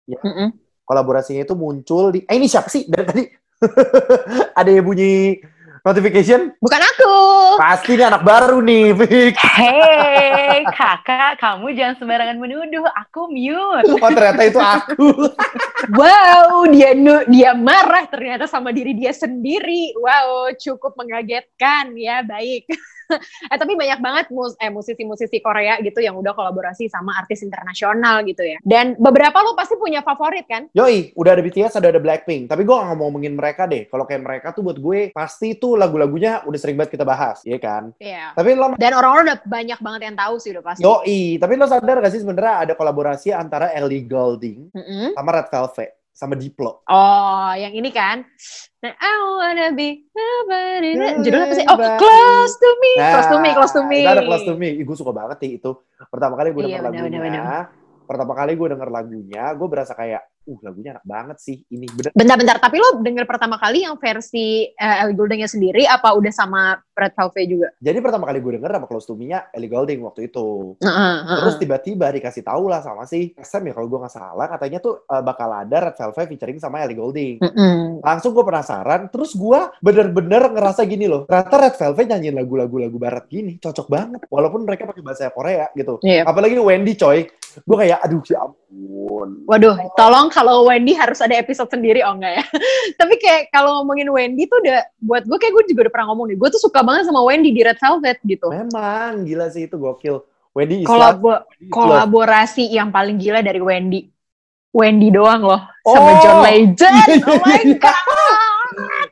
Mm-mm. 0.08 0.52
Kolaborasinya 0.84 1.40
itu 1.40 1.56
muncul 1.56 2.12
di, 2.12 2.20
eh 2.28 2.36
ini 2.36 2.44
siapa 2.44 2.68
sih 2.68 2.84
dari 2.84 3.04
tadi? 3.08 3.24
Ada 4.58 4.70
yang 4.70 4.84
bunyi 4.86 5.40
notification? 5.84 6.56
Bukan 6.58 6.80
aku. 6.80 7.16
Pasti 7.60 7.94
ini 7.94 8.04
anak 8.08 8.24
baru 8.24 8.58
nih, 8.64 8.96
Vic. 8.96 9.36
Hei 9.36 10.64
kakak, 10.64 11.38
kamu 11.38 11.76
jangan 11.76 11.94
sembarangan 12.00 12.38
menuduh, 12.40 12.88
aku 12.88 13.28
mute. 13.28 13.84
Oh 13.84 14.08
ternyata 14.10 14.42
itu 14.44 14.60
aku. 14.60 15.08
Wow, 15.84 16.64
dia 16.72 16.96
nu- 16.96 17.28
dia 17.28 17.52
marah 17.52 18.08
ternyata 18.08 18.48
sama 18.48 18.72
diri 18.72 18.96
dia 18.96 19.12
sendiri. 19.12 19.92
Wow, 20.00 20.56
cukup 20.56 20.96
mengagetkan 20.96 21.92
ya, 21.92 22.24
baik. 22.24 22.64
eh 23.52 23.58
tapi 23.58 23.72
banyak 23.74 24.00
banget 24.00 24.26
mus 24.32 24.54
eh 24.58 24.70
musisi-musisi 24.72 25.38
Korea 25.40 25.78
gitu 25.80 26.00
yang 26.00 26.16
udah 26.18 26.32
kolaborasi 26.32 26.88
sama 26.90 27.16
artis 27.18 27.44
internasional 27.44 28.24
gitu 28.26 28.42
ya. 28.42 28.58
Dan 28.64 28.96
beberapa 28.96 29.40
lo 29.40 29.56
pasti 29.56 29.76
punya 29.78 30.00
favorit 30.00 30.44
kan? 30.48 30.68
Yoi, 30.72 31.12
udah 31.14 31.30
ada 31.36 31.42
BTS, 31.42 31.78
ada 31.78 31.88
ada 31.92 32.00
Blackpink. 32.00 32.48
Tapi 32.48 32.62
gue 32.64 32.74
gak 32.74 32.96
mau 32.96 33.08
ngomongin 33.08 33.36
mereka 33.36 33.68
deh. 33.68 33.86
Kalau 33.88 34.04
kayak 34.08 34.22
mereka 34.24 34.46
tuh 34.52 34.64
buat 34.64 34.78
gue, 34.78 35.12
pasti 35.12 35.56
tuh 35.56 35.76
lagu-lagunya 35.76 36.42
udah 36.44 36.58
sering 36.58 36.76
banget 36.78 36.96
kita 36.96 37.04
bahas, 37.06 37.44
iya 37.44 37.58
kan? 37.60 37.92
Iya. 38.00 38.32
Tapi 38.34 38.50
lo 38.56 38.74
Dan 38.74 38.92
orang-orang 38.96 39.24
udah 39.32 39.38
banyak 39.44 39.78
banget 39.80 40.00
yang 40.10 40.16
tahu 40.16 40.34
sih 40.40 40.50
udah 40.56 40.64
pasti. 40.64 40.82
Yoi, 40.82 41.38
tapi 41.38 41.52
lo 41.54 41.66
sadar 41.68 42.00
gak 42.00 42.12
sih 42.12 42.22
sebenarnya 42.22 42.54
ada 42.68 42.72
kolaborasi 42.74 43.30
antara 43.30 43.70
Ellie 43.72 44.04
Goulding 44.04 44.72
Mm-mm. 44.72 45.14
sama 45.14 45.30
Red 45.34 45.48
Velvet 45.52 46.03
sama 46.14 46.38
Diplo. 46.38 46.86
Oh, 46.86 47.50
yang 47.58 47.74
ini 47.74 47.90
kan. 47.90 48.22
Nah, 48.80 48.94
I 48.94 49.12
wanna 49.34 49.74
be 49.74 50.06
nobody. 50.14 50.94
Judulnya 51.26 51.46
apa 51.50 51.54
sih? 51.58 51.66
Oh, 51.66 51.76
close 51.98 52.54
to 52.54 52.70
me. 52.78 52.92
close 53.02 53.28
to 53.28 53.36
me, 53.42 53.50
close 53.50 53.74
to 53.74 53.82
me. 53.82 54.00
Nah, 54.06 54.14
Itu 54.14 54.14
ada 54.14 54.24
close 54.24 54.44
to 54.46 54.54
me. 54.54 54.68
Ih, 54.78 54.84
gue 54.86 54.96
suka 54.96 55.10
banget 55.10 55.36
sih 55.42 55.50
itu. 55.58 55.70
Pertama 56.08 56.38
kali 56.38 56.54
gue 56.54 56.62
Iya, 56.62 56.78
denger 56.78 56.82
benar, 56.86 56.94
lagunya. 57.02 57.20
benar, 57.20 57.62
Pertama 58.04 58.32
kali 58.36 58.52
gue 58.54 58.68
denger 58.70 58.88
lagunya, 58.92 59.44
gue 59.56 59.68
berasa 59.68 59.92
kayak, 59.96 60.22
uh 60.44 60.58
lagunya 60.60 60.90
enak 60.96 61.06
banget 61.08 61.36
sih. 61.40 61.56
Ini 61.72 61.86
bener. 61.88 62.10
Bentar-bentar, 62.12 62.56
tapi 62.60 62.76
lo 62.76 63.00
denger 63.00 63.24
pertama 63.24 63.56
kali 63.56 63.88
yang 63.88 63.96
versi 63.96 64.68
eh, 64.68 65.02
Ellie 65.02 65.16
Gouldingnya 65.16 65.48
sendiri 65.48 65.88
apa 65.88 66.12
udah 66.12 66.32
sama 66.32 66.76
Red 66.94 67.16
Velvet 67.16 67.46
juga? 67.48 67.68
Jadi 67.80 67.98
pertama 67.98 68.24
kali 68.28 68.38
gue 68.38 68.52
denger 68.60 68.70
sama 68.76 68.86
close 68.86 69.06
to 69.08 69.14
me-nya 69.16 69.48
Ellie 69.50 69.72
Goulding 69.72 70.00
waktu 70.04 70.28
itu. 70.28 70.78
Heeh, 70.84 71.16
heeh. 71.24 71.38
Terus 71.40 71.56
tiba-tiba 71.58 72.06
dikasih 72.12 72.42
tahu 72.44 72.68
lah 72.68 72.84
sama 72.84 73.08
si 73.08 73.32
SM 73.34 73.64
ya 73.66 73.72
kalau 73.72 73.88
gue 73.88 73.98
nggak 74.04 74.14
salah 74.14 74.46
katanya 74.46 74.78
tuh 74.84 75.02
eh, 75.08 75.22
bakal 75.24 75.48
ada 75.50 75.76
Red 75.90 75.96
Velvet 75.96 76.26
featuring 76.28 76.58
sama 76.60 76.84
Ellie 76.84 76.98
Goulding. 76.98 77.40
Mm-mm. 77.40 78.04
Langsung 78.04 78.36
gue 78.36 78.44
penasaran, 78.44 79.08
terus 79.08 79.32
gue 79.32 79.60
bener-bener 79.80 80.52
ngerasa 80.52 80.84
gini 80.84 81.08
loh. 81.08 81.24
Ternyata 81.24 81.56
Red 81.56 81.76
Velvet 81.80 82.06
nyanyiin 82.12 82.36
lagu-lagu 82.36 82.76
lagu 82.76 82.96
barat 83.00 83.24
gini, 83.26 83.56
cocok 83.56 83.86
banget. 83.88 84.20
Walaupun 84.28 84.68
mereka 84.68 84.84
pakai 84.84 85.02
bahasa 85.02 85.32
Korea 85.32 85.72
gitu. 85.72 85.98
Iya. 86.04 86.28
Apalagi 86.28 86.56
Wendy 86.60 86.94
coy. 86.94 87.26
Gue 87.62 87.76
kayak, 87.78 88.02
aduh 88.02 88.18
ya 88.26 88.42
ampun. 88.42 89.46
Waduh, 89.46 89.78
tolong 89.94 90.26
kalau 90.34 90.66
Wendy 90.66 90.92
harus 90.92 91.22
ada 91.22 91.32
episode 91.32 91.70
sendiri, 91.70 92.02
oh 92.02 92.12
enggak 92.12 92.42
ya? 92.42 92.44
Tapi 93.00 93.14
kayak 93.16 93.48
kalau 93.48 93.80
ngomongin 93.80 94.10
Wendy 94.10 94.44
tuh 94.44 94.58
udah, 94.58 94.82
buat 94.98 95.22
gue 95.22 95.38
kayak 95.38 95.52
gue 95.54 95.64
juga 95.70 95.80
udah 95.86 95.94
pernah 95.94 96.08
ngomong 96.10 96.26
nih, 96.28 96.36
gue 96.36 96.48
tuh 96.50 96.60
suka 96.60 96.82
banget 96.82 97.06
sama 97.06 97.22
Wendy 97.22 97.54
di 97.54 97.62
Red 97.62 97.78
Velvet 97.78 98.18
gitu. 98.20 98.50
Memang, 98.50 99.22
gila 99.22 99.46
sih 99.48 99.64
itu 99.64 99.78
gokil. 99.78 100.26
Wendy 100.50 100.82
is 100.82 100.86
Kolabo- 100.86 101.38
love, 101.38 101.46
Wendy 101.46 101.64
is 101.64 101.70
kolaborasi 101.70 102.64
yang 102.68 102.90
paling 102.90 103.16
gila 103.16 103.38
dari 103.40 103.58
Wendy. 103.58 104.10
Wendy 104.70 105.06
doang 105.08 105.38
loh, 105.40 105.62
sama 105.84 106.10
Oh. 106.10 106.18
John 106.18 106.38
Legend. 106.42 107.22
Oh 107.24 107.38
my 107.40 107.62
god. 107.78 107.94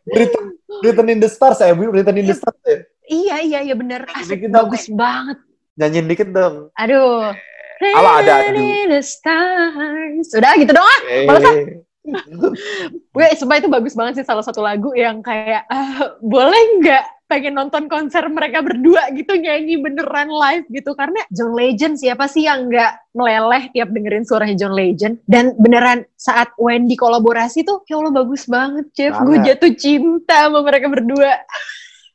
Return, 0.05 0.47
Return 0.83 1.09
in 1.09 1.19
the 1.19 1.31
Stars 1.31 1.59
ya, 1.59 1.71
Return 1.71 2.19
in 2.19 2.26
the 2.26 2.35
Stars 2.35 2.59
ya. 2.62 2.83
iya 3.05 3.37
iya 3.38 3.59
iya 3.62 3.75
bener, 3.75 4.02
asik 4.11 4.43
dong, 4.45 4.67
bagus 4.67 4.91
banget. 4.91 5.38
Nyanyiin 5.73 6.07
dikit 6.07 6.29
dong. 6.29 6.69
Aduh. 6.75 7.31
Apa 7.91 8.11
ada, 8.23 8.33
aduh. 8.47 8.62
In 8.62 8.89
the 8.95 9.03
stars. 9.03 10.29
Udah 10.31 10.53
gitu 10.55 10.71
dong. 10.71 10.87
ah. 10.87 11.01
Eh, 11.11 11.27
Gue 13.15 13.27
sumpah 13.39 13.62
itu 13.62 13.71
bagus 13.71 13.95
banget 13.95 14.23
sih 14.23 14.27
salah 14.27 14.43
satu 14.43 14.59
lagu 14.59 14.91
yang 14.91 15.23
kayak 15.23 15.71
ah, 15.71 16.19
boleh 16.19 16.83
nggak 16.83 17.05
pengen 17.31 17.55
nonton 17.55 17.87
konser 17.89 18.27
mereka 18.29 18.61
berdua 18.61 19.09
gitu 19.15 19.39
nyanyi 19.39 19.79
beneran 19.79 20.29
live 20.29 20.67
gitu 20.69 20.93
karena 20.99 21.23
John 21.31 21.55
Legend 21.55 21.97
siapa 21.97 22.27
sih 22.29 22.45
yang 22.45 22.69
nggak 22.69 23.17
meleleh 23.17 23.71
tiap 23.73 23.89
dengerin 23.89 24.27
suaranya 24.27 24.57
John 24.59 24.75
Legend 24.75 25.23
dan 25.25 25.55
beneran 25.57 26.05
saat 26.19 26.53
Wendy 26.59 26.99
kolaborasi 26.99 27.65
tuh 27.65 27.87
ya 27.89 28.03
Allah 28.03 28.12
bagus 28.12 28.45
banget 28.51 28.91
Jeff 28.93 29.17
gue 29.23 29.39
jatuh 29.41 29.73
cinta 29.79 30.51
sama 30.51 30.61
mereka 30.67 30.91
berdua 30.91 31.39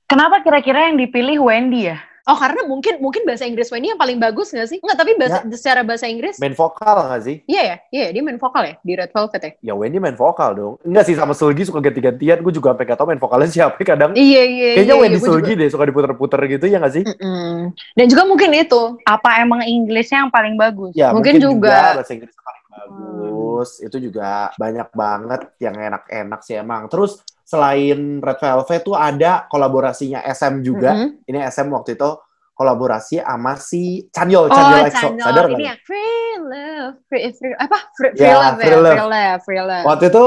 Kenapa 0.08 0.40
kira-kira 0.40 0.88
yang 0.88 0.96
dipilih 0.96 1.44
Wendy 1.44 1.92
ya? 1.92 2.00
Oh 2.28 2.38
karena 2.38 2.62
mungkin 2.64 3.00
mungkin 3.00 3.24
bahasa 3.24 3.44
Inggris 3.44 3.72
Wendy 3.72 3.90
yang 3.90 3.98
paling 3.98 4.20
bagus 4.20 4.52
nggak 4.52 4.68
sih 4.68 4.78
nggak 4.78 4.98
tapi 4.98 5.12
bahasa, 5.16 5.40
secara 5.50 5.82
bahasa 5.82 6.06
Inggris 6.06 6.36
main 6.38 6.52
vokal 6.52 7.08
nggak 7.08 7.22
sih? 7.24 7.36
iya 7.48 7.62
ya 7.64 7.76
iya 7.90 8.06
dia 8.12 8.22
main 8.22 8.36
vokal 8.36 8.64
ya 8.64 8.76
di 8.80 8.94
Red 8.94 9.12
Velvet 9.12 9.42
ya 9.42 9.52
Ya 9.58 9.74
Wendy 9.74 9.98
main 9.98 10.14
vokal 10.14 10.52
dong. 10.54 10.74
Enggak 10.84 11.04
sih 11.04 11.16
sama 11.16 11.32
Sulgi 11.32 11.64
suka 11.64 11.80
ganti-gantian. 11.80 12.40
Gue 12.40 12.52
juga 12.52 12.72
sampai 12.72 12.86
gak 12.86 12.98
tau 12.98 13.08
main 13.08 13.18
vokalnya 13.18 13.48
siapa 13.48 13.80
kadang. 13.80 14.12
iya 14.14 14.44
iya 14.44 14.70
Kayaknya 14.78 14.94
iya, 14.94 15.02
Wendy 15.02 15.18
juga- 15.18 15.28
Sulgi 15.30 15.52
deh 15.56 15.68
suka 15.68 15.84
diputer-puter 15.84 16.40
gitu 16.48 16.66
ya 16.66 16.78
nggak 16.78 16.94
sih? 16.94 17.04
Mm-mm. 17.04 17.72
Dan 17.96 18.06
juga 18.08 18.24
mungkin 18.24 18.50
itu. 18.54 18.82
Apa 19.04 19.40
emang 19.40 19.64
Inggrisnya 19.64 20.24
yang 20.24 20.32
paling 20.32 20.56
bagus? 20.56 20.92
Ya 20.94 21.12
Mungkin 21.12 21.40
juga. 21.40 21.96
bahasa 21.96 22.12
Inggris 22.12 22.36
paling 22.36 22.66
bagus. 22.70 23.70
Itu 23.80 23.98
juga 23.98 24.30
banyak 24.56 24.88
banget 24.92 25.42
yang 25.58 25.76
enak-enak 25.76 26.40
sih 26.42 26.56
emang. 26.56 26.88
Terus 26.88 27.24
selain 27.48 28.20
Red 28.20 28.40
Velvet 28.44 28.82
tuh 28.84 28.92
ada 28.94 29.48
kolaborasinya 29.48 30.20
SM 30.22 30.60
juga. 30.60 30.92
Mm-mm. 30.92 31.24
Ini 31.24 31.48
SM 31.48 31.72
waktu 31.72 31.96
itu 31.96 32.10
kolaborasi 32.52 33.24
sama 33.24 33.56
si 33.56 34.12
Chanyeol, 34.12 34.50
Oh, 34.50 34.52
Chanyeol 34.52 34.84
EXO. 34.84 35.00
channel. 35.00 35.24
Sadar 35.24 35.46
ini 35.48 35.64
yang 35.64 35.80
free 35.80 36.36
love, 36.44 36.96
free, 37.08 37.32
free 37.32 37.56
apa? 37.56 37.78
Free, 37.96 38.12
free 38.12 38.28
Ya, 38.28 38.36
love, 38.36 38.58
Free 38.60 38.68
ya, 38.68 38.76
Love. 38.76 38.92
free 38.92 39.08
love, 39.08 39.40
free 39.48 39.62
love. 39.64 39.86
Waktu 39.88 40.06
itu 40.12 40.26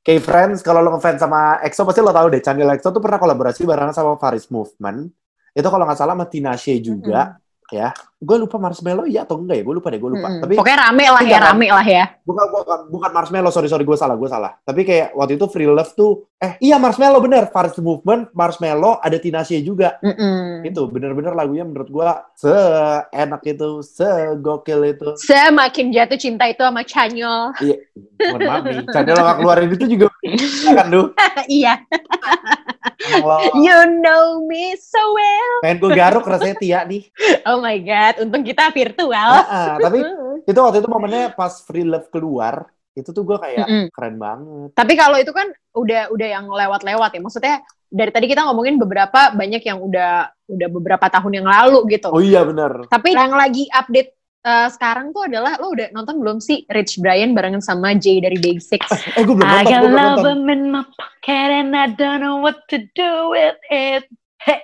K-Friends, 0.00 0.60
kalau 0.60 0.80
lo 0.80 0.96
ngefans 0.96 1.20
sama 1.20 1.40
EXO 1.60 1.84
pasti 1.84 2.00
lo 2.00 2.12
tahu 2.12 2.28
deh, 2.28 2.40
Chanyeol 2.40 2.76
EXO 2.76 2.88
tuh 2.90 3.00
pernah 3.00 3.16
kolaborasi 3.16 3.64
bareng 3.64 3.92
sama 3.92 4.20
Faris 4.20 4.52
Movement. 4.52 5.08
Itu 5.50 5.66
kalau 5.66 5.88
nggak 5.88 5.96
salah 5.96 6.12
sama 6.12 6.28
Tina 6.28 6.52
Shea 6.60 6.76
juga. 6.76 7.39
Ya, 7.70 7.94
gue 8.18 8.36
lupa 8.36 8.58
Marshmello 8.58 9.06
ya 9.06 9.22
atau 9.22 9.38
enggak 9.38 9.58
ya? 9.58 9.64
Gue 9.64 9.74
lupa 9.78 9.88
deh, 9.88 10.02
gue 10.02 10.10
lupa. 10.10 10.26
Mm-mm. 10.26 10.42
Tapi 10.42 10.54
Pokoknya 10.58 10.78
rame 10.90 11.04
lah 11.06 11.22
ya, 11.22 11.38
kan? 11.38 11.46
rame 11.54 11.66
lah 11.70 11.86
ya. 11.86 12.04
bukan 12.20 12.46
bukan 12.50 12.78
bukan 12.90 13.10
Marshmello 13.10 13.50
sorry 13.50 13.66
sorry 13.66 13.82
gue 13.82 13.98
salah 13.98 14.14
gue 14.14 14.26
salah 14.26 14.54
tapi 14.62 14.86
kayak 14.86 15.18
waktu 15.18 15.34
itu 15.34 15.50
Free 15.50 15.66
Love 15.66 15.94
tuh 15.94 16.30
eh 16.38 16.54
iya 16.62 16.78
Marshmello 16.78 17.18
bener 17.18 17.50
Faris 17.50 17.74
Movement 17.78 18.30
Marshmello 18.30 18.98
ada 18.98 19.18
Tina 19.18 19.42
Shea 19.42 19.58
juga 19.60 19.98
Mm-mm. 19.98 20.62
itu 20.62 20.78
bener-bener 20.86 21.34
lagunya 21.34 21.66
menurut 21.66 21.90
gue 21.90 22.06
seenak 22.40 23.42
itu 23.44 23.68
segokil 23.84 24.80
itu 24.88 25.08
Semakin 25.20 25.92
jatuh 25.92 26.16
cinta 26.16 26.48
itu 26.48 26.64
sama 26.64 26.80
Chanyol. 26.80 27.52
iya 27.60 27.76
mohon 28.32 28.40
maaf 28.48 28.64
nih 28.64 28.80
lo 29.12 29.20
nggak 29.20 29.36
keluarin 29.36 29.68
itu 29.76 29.84
juga 29.96 30.06
kan 30.76 30.86
lu 30.88 31.12
iya. 31.60 31.74
You 33.56 33.78
know 34.00 34.44
me 34.44 34.76
so 34.76 35.00
well. 35.12 35.52
pengen 35.64 35.76
gue 35.80 35.90
garuk 35.92 36.24
rasanya 36.24 36.56
Tia 36.56 36.80
nih 36.84 37.08
Oh 37.44 37.60
my 37.60 37.76
god, 37.80 38.24
untung 38.24 38.44
kita 38.44 38.68
virtual. 38.72 39.30
Tapi 39.76 39.98
itu 40.50 40.58
waktu 40.60 40.78
itu 40.80 40.88
momennya 40.88 41.32
pas 41.32 41.60
Free 41.64 41.84
Love 41.84 42.08
keluar 42.08 42.68
itu 42.90 43.10
tuh 43.10 43.22
gue 43.22 43.38
kayak 43.38 43.66
Mm-mm. 43.70 43.84
keren 43.94 44.16
banget 44.18 44.70
Tapi 44.74 44.92
kalau 44.98 45.16
itu 45.16 45.30
kan 45.30 45.46
udah 45.72 46.10
udah 46.10 46.28
yang 46.28 46.50
lewat-lewat 46.50 47.10
ya. 47.14 47.20
Maksudnya 47.22 47.56
dari 47.86 48.10
tadi 48.10 48.26
kita 48.26 48.42
ngomongin 48.46 48.78
beberapa 48.78 49.30
banyak 49.30 49.62
yang 49.62 49.78
udah 49.78 50.26
udah 50.46 50.68
beberapa 50.70 51.06
tahun 51.06 51.42
yang 51.42 51.46
lalu 51.46 51.86
gitu. 51.94 52.10
oh 52.10 52.18
iya 52.18 52.42
bener 52.42 52.86
Tapi 52.86 53.14
yang 53.14 53.30
lagi 53.34 53.70
update 53.70 54.10
eh, 54.42 54.68
sekarang 54.70 55.10
tuh 55.10 55.26
adalah 55.26 55.54
lo 55.58 55.70
udah 55.70 55.90
nonton 55.90 56.18
belum 56.18 56.38
sih 56.38 56.66
Rich 56.66 56.98
Brian 56.98 57.34
barengan 57.34 57.62
sama 57.62 57.94
Jay 57.94 58.18
dari 58.18 58.38
Day6? 58.38 58.74
eh 59.14 59.22
gue 59.22 59.34
belum 59.34 59.46
I 59.46 59.62
nonton 59.62 59.70
got 59.70 59.80
gue 59.82 59.90
belum 59.90 59.94
love 59.94 60.10
nonton 60.18 60.38
'em 60.38 60.50
in 60.50 60.62
my 60.70 60.82
pocket 60.86 61.50
and 61.50 61.70
I 61.74 61.86
don't 61.94 62.20
know 62.20 62.38
what 62.38 62.58
to 62.70 62.82
do 62.94 63.10
with 63.30 63.58
it. 63.70 64.06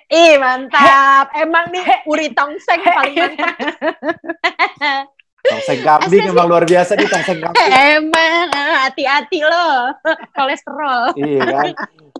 Ih 0.08 0.40
mantap, 0.40 1.36
emang 1.36 1.68
nih 1.68 1.84
Uri 2.08 2.32
Tongseng 2.32 2.80
paling 2.80 3.12
mantap. 3.12 3.56
tongseng 5.46 5.80
kambing 5.82 6.24
emang 6.26 6.46
luar 6.46 6.64
biasa 6.64 6.94
nih 6.94 7.08
tongseng 7.08 7.38
kambing 7.44 7.70
Emang 7.70 8.48
hati-hati 8.86 9.40
lo 9.42 9.94
kolesterol. 10.32 11.14
iya 11.16 11.42
kan 11.44 11.74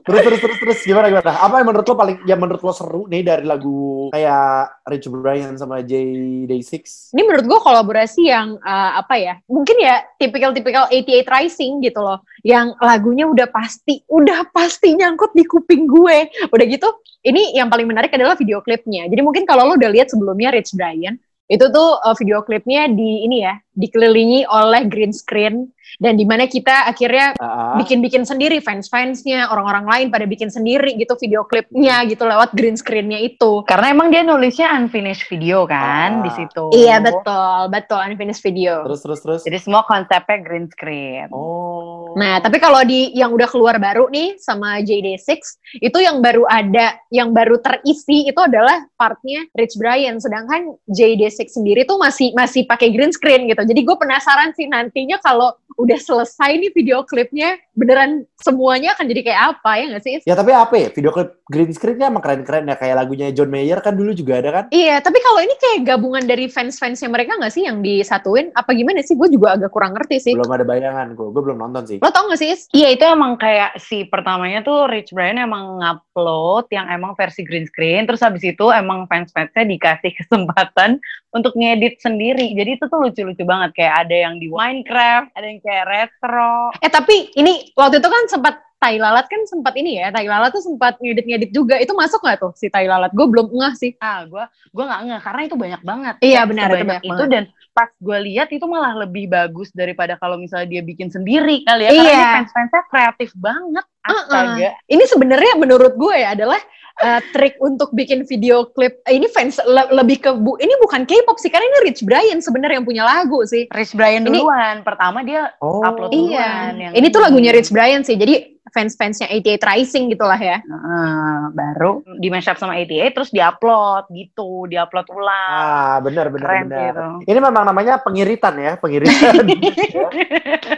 terus 0.06 0.22
terus 0.22 0.38
terus 0.38 0.58
terus 0.62 0.78
gimana 0.86 1.10
gimana 1.10 1.34
apa 1.34 1.58
yang 1.58 1.66
menurut 1.66 1.86
lo 1.90 1.94
paling 1.98 2.16
yang 2.30 2.38
menurut 2.38 2.62
lo 2.62 2.70
seru 2.70 3.10
nih 3.10 3.26
dari 3.26 3.42
lagu 3.42 4.06
kayak 4.14 4.86
Rich 4.86 5.10
Brian 5.10 5.58
sama 5.58 5.82
J 5.82 5.98
Day 6.46 6.62
Six 6.62 7.10
Ini 7.10 7.26
menurut 7.26 7.46
gue 7.48 7.58
kolaborasi 7.58 8.22
yang 8.30 8.54
eh, 8.62 8.90
apa 8.94 9.18
ya? 9.18 9.34
Mungkin 9.50 9.76
ya 9.82 10.04
tipikal-tipikal 10.14 10.86
88 10.94 11.26
Rising 11.26 11.82
gitu 11.82 11.98
loh. 11.98 12.22
Yang 12.46 12.78
lagunya 12.78 13.26
udah 13.26 13.50
pasti, 13.50 14.06
udah 14.06 14.46
pasti 14.54 14.94
nyangkut 14.94 15.34
di 15.34 15.42
kuping 15.42 15.90
gue. 15.90 16.30
Udah 16.54 16.64
gitu, 16.70 16.86
ini 17.26 17.56
yang 17.58 17.66
paling 17.66 17.90
menarik 17.90 18.14
adalah 18.14 18.38
video 18.38 18.62
klipnya. 18.62 19.10
Jadi 19.10 19.20
mungkin 19.26 19.42
kalau 19.42 19.66
lo 19.66 19.74
udah 19.74 19.90
lihat 19.90 20.06
sebelumnya 20.12 20.54
Rich 20.54 20.78
Brian, 20.78 21.18
itu 21.46 21.64
tuh 21.70 21.88
eh, 22.02 22.14
video 22.18 22.38
klipnya 22.46 22.90
di 22.90 23.26
ini 23.26 23.46
ya, 23.46 23.54
dikelilingi 23.76 24.48
oleh 24.48 24.88
green 24.88 25.12
screen 25.12 25.70
dan 25.96 26.18
di 26.18 26.26
mana 26.28 26.44
kita 26.44 26.88
akhirnya 26.90 27.32
Ah, 27.40 27.78
bikin-bikin 27.78 28.26
sendiri 28.26 28.60
fans-fansnya, 28.60 29.48
orang-orang 29.48 29.86
lain 29.86 30.06
pada 30.10 30.26
bikin 30.26 30.50
sendiri 30.50 30.92
gitu 30.98 31.16
video 31.16 31.46
klipnya 31.46 32.04
gitu 32.04 32.26
lewat 32.26 32.52
green 32.52 32.76
screennya 32.76 33.16
itu. 33.22 33.64
Karena 33.64 33.94
emang 33.94 34.12
dia 34.12 34.20
nulisnya 34.20 34.72
unfinished 34.76 35.24
video 35.30 35.64
kan 35.64 36.20
Ah. 36.20 36.24
di 36.26 36.30
situ. 36.34 36.64
Iya 36.74 37.00
betul, 37.00 37.70
betul 37.70 37.98
unfinished 38.02 38.42
video. 38.44 38.84
terus 38.84 39.00
terus 39.04 39.20
terus 39.22 39.40
Jadi 39.46 39.58
semua 39.62 39.86
konsepnya 39.86 40.38
green 40.42 40.66
screen. 40.68 41.28
oh 41.30 42.12
Nah, 42.16 42.40
tapi 42.40 42.56
kalau 42.56 42.80
di 42.80 43.12
yang 43.12 43.28
udah 43.28 43.44
keluar 43.44 43.76
baru 43.76 44.08
nih 44.08 44.40
sama 44.40 44.80
JD6, 44.80 45.60
itu 45.84 45.98
yang 46.00 46.24
baru 46.24 46.48
ada, 46.48 46.96
yang 47.12 47.36
baru 47.36 47.60
terisi 47.60 48.24
itu 48.24 48.40
adalah 48.40 48.88
partnya 48.96 49.44
Rich 49.52 49.76
Brian. 49.76 50.16
Sedangkan 50.16 50.80
JD6 50.88 51.60
sendiri 51.60 51.84
tuh 51.84 52.00
masih 52.00 52.32
masih 52.32 52.64
pakai 52.64 52.88
green 52.88 53.12
screen 53.12 53.44
gitu. 53.52 53.60
Jadi 53.66 53.80
gue 53.82 53.96
penasaran 53.98 54.54
sih 54.54 54.70
nantinya 54.70 55.18
kalau 55.20 55.52
udah 55.76 55.98
selesai 56.00 56.56
nih 56.56 56.72
video 56.72 57.04
klipnya, 57.04 57.60
beneran 57.76 58.24
semuanya 58.40 58.96
akan 58.96 59.04
jadi 59.12 59.20
kayak 59.28 59.40
apa 59.58 59.70
ya 59.76 59.84
nggak 59.92 60.04
sih? 60.04 60.16
ya 60.24 60.32
tapi 60.32 60.50
apa 60.56 60.74
ya 60.78 60.88
video 60.88 61.12
klip 61.12 61.36
green 61.46 61.70
screennya 61.70 62.10
emang 62.10 62.22
keren 62.26 62.42
keren 62.42 62.66
ya 62.66 62.74
kayak 62.74 62.98
lagunya 62.98 63.30
John 63.30 63.54
Mayer 63.54 63.78
kan 63.78 63.94
dulu 63.94 64.10
juga 64.10 64.42
ada 64.42 64.50
kan 64.50 64.64
Iya, 64.74 64.98
tapi 64.98 65.22
kalau 65.22 65.38
ini 65.38 65.54
kayak 65.54 65.80
gabungan 65.86 66.26
dari 66.26 66.50
fans-fansnya 66.50 67.06
mereka 67.06 67.38
nggak 67.38 67.54
sih 67.54 67.70
yang 67.70 67.86
disatuin? 67.86 68.50
Apa 68.58 68.74
gimana 68.74 68.98
sih? 69.06 69.14
Gue 69.14 69.30
juga 69.30 69.54
agak 69.54 69.70
kurang 69.70 69.94
ngerti 69.94 70.18
sih. 70.18 70.34
belum 70.34 70.50
ada 70.50 70.66
bayangan 70.66 71.14
gue 71.14 71.28
gue 71.30 71.42
belum 71.46 71.58
nonton 71.62 71.82
sih 71.86 71.98
Lo 72.02 72.10
tau 72.10 72.26
gak 72.26 72.40
sih? 72.42 72.50
Is? 72.50 72.66
Iya 72.74 72.94
itu 72.94 73.04
emang 73.06 73.38
kayak 73.38 73.78
si 73.78 74.06
pertamanya 74.10 74.66
tuh 74.66 74.90
Rich 74.90 75.14
Brian 75.14 75.38
emang 75.38 75.78
ngupload 75.78 76.66
yang 76.74 76.90
emang 76.90 77.14
versi 77.14 77.46
green 77.46 77.66
screen 77.70 78.10
terus 78.10 78.22
habis 78.26 78.42
itu 78.42 78.66
emang 78.74 79.06
fans-fansnya 79.06 79.62
dikasih 79.66 80.12
kesempatan 80.18 80.98
untuk 81.30 81.54
ngedit 81.54 82.02
sendiri 82.02 82.54
jadi 82.58 82.74
itu 82.74 82.84
tuh 82.90 82.98
lucu-lucu 83.06 83.44
banget 83.46 83.70
kayak 83.78 84.06
ada 84.06 84.16
yang 84.26 84.42
di 84.42 84.50
Minecraft 84.50 85.30
ada 85.36 85.46
yang 85.46 85.60
kayak 85.62 85.84
retro 85.86 86.74
Eh 86.82 86.90
tapi 86.90 87.30
ini 87.38 87.70
waktu 87.76 88.02
itu 88.02 88.08
kan 88.08 88.24
sempat 88.26 88.66
Tai 88.86 88.96
Lalat 88.96 89.26
kan 89.26 89.42
sempat 89.44 89.74
ini 89.74 89.98
ya, 89.98 90.14
Tai 90.14 90.22
Lalat 90.22 90.54
tuh 90.54 90.62
sempat 90.62 90.94
ngedit-ngedit 90.96 91.50
juga. 91.50 91.74
Itu 91.76 91.90
masuk 91.92 92.22
nggak 92.22 92.38
tuh 92.38 92.52
si 92.54 92.70
Tai 92.70 92.86
Lalat? 92.86 93.10
Gue 93.10 93.26
belum 93.26 93.50
ngeh 93.50 93.74
sih. 93.74 93.92
ah 93.98 94.22
gue 94.22 94.44
gue 94.70 94.84
nggak 94.84 95.00
nggak 95.02 95.20
karena 95.20 95.40
itu 95.42 95.56
banyak 95.56 95.82
banget 95.82 96.14
Iya, 96.20 96.40
benar, 96.44 96.68
banyak 96.68 97.02
itu 97.02 97.10
banget. 97.16 97.32
dan 97.32 97.44
pas 97.72 97.90
gue 97.92 98.18
lihat 98.24 98.48
itu 98.48 98.64
malah 98.64 98.94
lebih 98.94 99.26
bagus 99.26 99.68
daripada 99.70 100.14
kalau 100.14 100.36
misalnya 100.36 100.68
dia 100.70 100.80
bikin 100.80 101.08
sendiri 101.08 101.60
kali 101.60 101.82
ya 101.82 101.90
karena 101.90 102.04
Iya. 102.04 102.14
ini 102.14 102.34
fans-fansnya 102.38 102.82
kreatif 102.86 103.30
banget 103.34 103.84
astaga 104.00 104.70
Ini 104.86 105.04
sebenarnya 105.04 105.52
menurut 105.56 105.92
gue 105.92 106.14
ya 106.14 106.32
adalah 106.32 106.60
eh, 106.96 107.20
trik 107.28 107.60
untuk 107.60 107.92
bikin 107.92 108.24
video 108.24 108.64
klip. 108.66 109.04
eh, 109.04 109.12
ini 109.12 109.28
fans 109.28 109.60
le- 109.60 109.92
lebih 109.92 110.16
ke 110.18 110.32
bu. 110.32 110.56
Ini 110.56 110.80
bukan 110.80 111.04
K-pop 111.04 111.36
sih, 111.36 111.52
karena 111.52 111.68
ini 111.68 111.92
Rich 111.92 112.00
Brian 112.00 112.40
sebenarnya 112.40 112.80
yang 112.80 112.88
punya 112.88 113.04
lagu 113.04 113.44
sih. 113.44 113.68
Rich 113.68 113.92
Brian 113.92 114.24
Ini- 114.24 114.32
duluan 114.32 114.80
pertama 114.80 115.20
dia 115.20 115.52
oh 115.60 115.84
Upload 115.84 116.08
Iya. 116.08 116.16
duluan 116.16 116.72
yang 116.80 116.92
Ini 116.96 117.06
tuh 117.12 117.20
ini. 117.20 117.26
lagunya 117.28 117.50
Rich 117.52 117.68
Brian 117.68 118.00
sih. 118.00 118.16
Jadi 118.16 118.55
fans-fansnya 118.68 119.30
88 119.30 119.62
Rising 119.62 120.04
gitulah 120.10 120.36
ya. 120.36 120.58
Heeh, 120.58 121.36
baru 121.50 121.92
di 122.16 122.28
mashup 122.28 122.56
sama 122.56 122.74
88 122.76 123.12
terus 123.12 123.30
diupload 123.30 124.10
gitu, 124.10 124.66
diupload 124.66 125.06
ulang. 125.08 125.50
ah 125.52 125.96
benar 125.98 126.28
benar 126.28 126.48
Keren 126.48 126.64
benar 126.66 126.92
gitu. 126.92 127.06
ini 127.26 127.38
memang 127.38 127.64
namanya 127.64 127.94
pengiritan 127.98 128.54
ya 128.56 128.72
pengiritan 128.76 129.44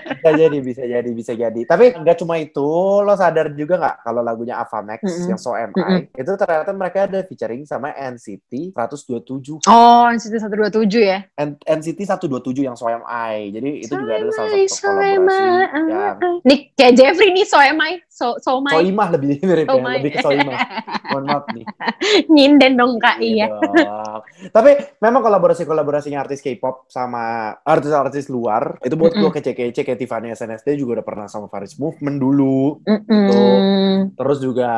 bisa 0.08 0.30
jadi 0.30 0.58
bisa 0.58 0.82
jadi 0.82 1.10
bisa 1.10 1.32
jadi 1.32 1.60
tapi 1.64 1.94
nggak 1.94 2.16
cuma 2.18 2.36
itu 2.36 2.68
lo 3.00 3.14
sadar 3.14 3.52
juga 3.52 3.78
nggak 3.78 3.96
kalau 4.02 4.20
lagunya 4.20 4.58
Avamax 4.58 5.00
Mm-mm. 5.02 5.28
yang 5.28 5.38
So 5.38 5.52
Am 5.52 5.72
I 5.72 5.80
Mm-mm. 5.80 6.00
itu 6.14 6.32
ternyata 6.34 6.70
mereka 6.72 6.98
ada 7.06 7.20
featuring 7.22 7.64
sama 7.64 7.92
NCT 7.92 8.74
127 8.74 9.64
Oh, 9.66 10.04
NCT 10.08 10.34
127 10.38 10.84
ya. 11.00 11.18
N- 11.36 11.58
NCT 11.58 12.00
127 12.04 12.28
yang 12.60 12.74
So 12.74 12.86
Am 12.86 13.04
I 13.04 13.48
jadi 13.50 13.70
itu 13.80 13.92
juga 13.92 14.12
adalah 14.14 14.34
salah 14.34 14.50
So 14.50 14.66
satu 14.68 14.86
kolaborasi 14.90 15.38
so 15.38 15.82
yang 15.86 16.16
Nih 16.44 16.58
kayak 16.74 16.92
Jeffrey 16.94 17.30
nih, 17.30 17.44
so 17.44 17.58
am 17.58 17.77
I. 17.80 18.07
So, 18.18 18.34
so 18.42 18.58
my. 18.58 18.74
Soimah 18.74 19.14
lebih 19.14 19.38
mirip 19.46 19.70
ya, 19.70 19.78
Soimah. 19.78 19.92
lebih 20.02 20.10
ke 20.10 20.18
Soimah. 20.18 20.58
Mohon 21.14 21.24
maaf 21.30 21.44
nih. 21.54 21.64
Nyinden 22.26 22.72
dong 22.74 22.98
kak, 22.98 23.22
iya. 23.22 23.46
dong. 23.46 24.26
Tapi 24.50 24.98
memang 24.98 25.22
kolaborasi-kolaborasinya 25.22 26.18
artis 26.26 26.42
K-pop 26.42 26.90
sama 26.90 27.54
artis-artis 27.62 28.26
luar 28.26 28.82
itu 28.82 28.98
buat 28.98 29.14
gue 29.14 29.22
Mm-mm. 29.22 29.38
kece-kece 29.38 29.86
kayak 29.86 29.98
Tiffany 30.02 30.34
SNSD 30.34 30.74
juga 30.74 30.98
udah 30.98 31.06
pernah 31.06 31.26
sama 31.30 31.46
Faris 31.46 31.78
Movement 31.78 32.18
dulu. 32.18 32.82
Mm-mm. 32.82 34.18
Terus 34.18 34.38
juga 34.42 34.70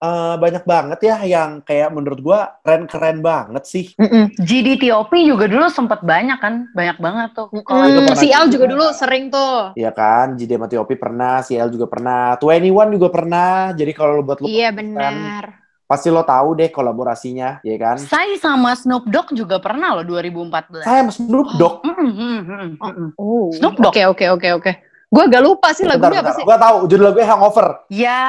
eh, 0.00 0.34
banyak 0.40 0.64
banget 0.64 0.98
ya 1.04 1.16
yang 1.28 1.60
kayak 1.68 1.92
menurut 1.92 2.24
gue 2.24 2.40
keren-keren 2.64 3.20
banget 3.20 3.68
sih. 3.68 3.92
Mm-mm. 4.00 4.32
GDTOP 4.40 5.12
juga 5.20 5.44
dulu 5.44 5.68
sempet 5.68 6.00
banyak 6.00 6.38
kan, 6.40 6.72
banyak 6.72 6.96
banget 6.96 7.30
tuh. 7.36 7.52
Mm, 7.52 8.16
si 8.16 8.32
Al 8.32 8.48
juga. 8.48 8.64
dulu 8.72 8.88
sering 8.96 9.28
tuh. 9.28 9.76
Iya 9.76 9.92
kan, 9.92 10.34
JD 10.40 10.56
sama 10.56 10.66
T.O.P 10.66 10.90
pernah, 10.96 11.44
CL 11.44 11.68
juga 11.68 11.86
pernah, 11.86 12.34
21 12.40 12.85
juga 12.90 13.08
pernah. 13.10 13.72
Jadi 13.72 13.92
kalau 13.92 14.22
buat 14.22 14.38
lo 14.38 14.46
Iya 14.46 14.70
benar. 14.70 15.64
pasti 15.86 16.10
lo 16.10 16.26
tahu 16.26 16.58
deh 16.58 16.66
kolaborasinya, 16.66 17.62
ya 17.62 17.76
kan? 17.78 17.94
saya 17.94 18.34
sama 18.42 18.74
Snoop 18.74 19.06
Dogg 19.06 19.30
juga 19.30 19.62
pernah 19.62 19.94
loh 19.94 20.02
2014. 20.02 20.82
Saya 20.82 21.06
sama 21.06 21.12
Snoop 21.14 21.48
Dogg. 21.54 21.74
Mm, 21.86 21.94
mm, 21.94 22.10
mm, 22.10 22.42
mm, 22.42 22.70
mm. 22.82 23.08
Oh, 23.14 23.54
Snoop 23.54 23.78
Dogg. 23.78 23.94
Oke 23.94 24.02
oke 24.06 24.26
oke 24.34 24.48
oke. 24.58 24.72
Gue 25.06 25.22
agak 25.22 25.38
lupa 25.38 25.70
sih 25.70 25.86
lagunya 25.86 26.18
apa 26.18 26.34
sih? 26.34 26.42
Gue 26.42 26.58
tahu 26.58 26.76
judul 26.90 27.14
lagunya 27.14 27.30
Hangover. 27.30 27.86
Ya, 27.86 28.22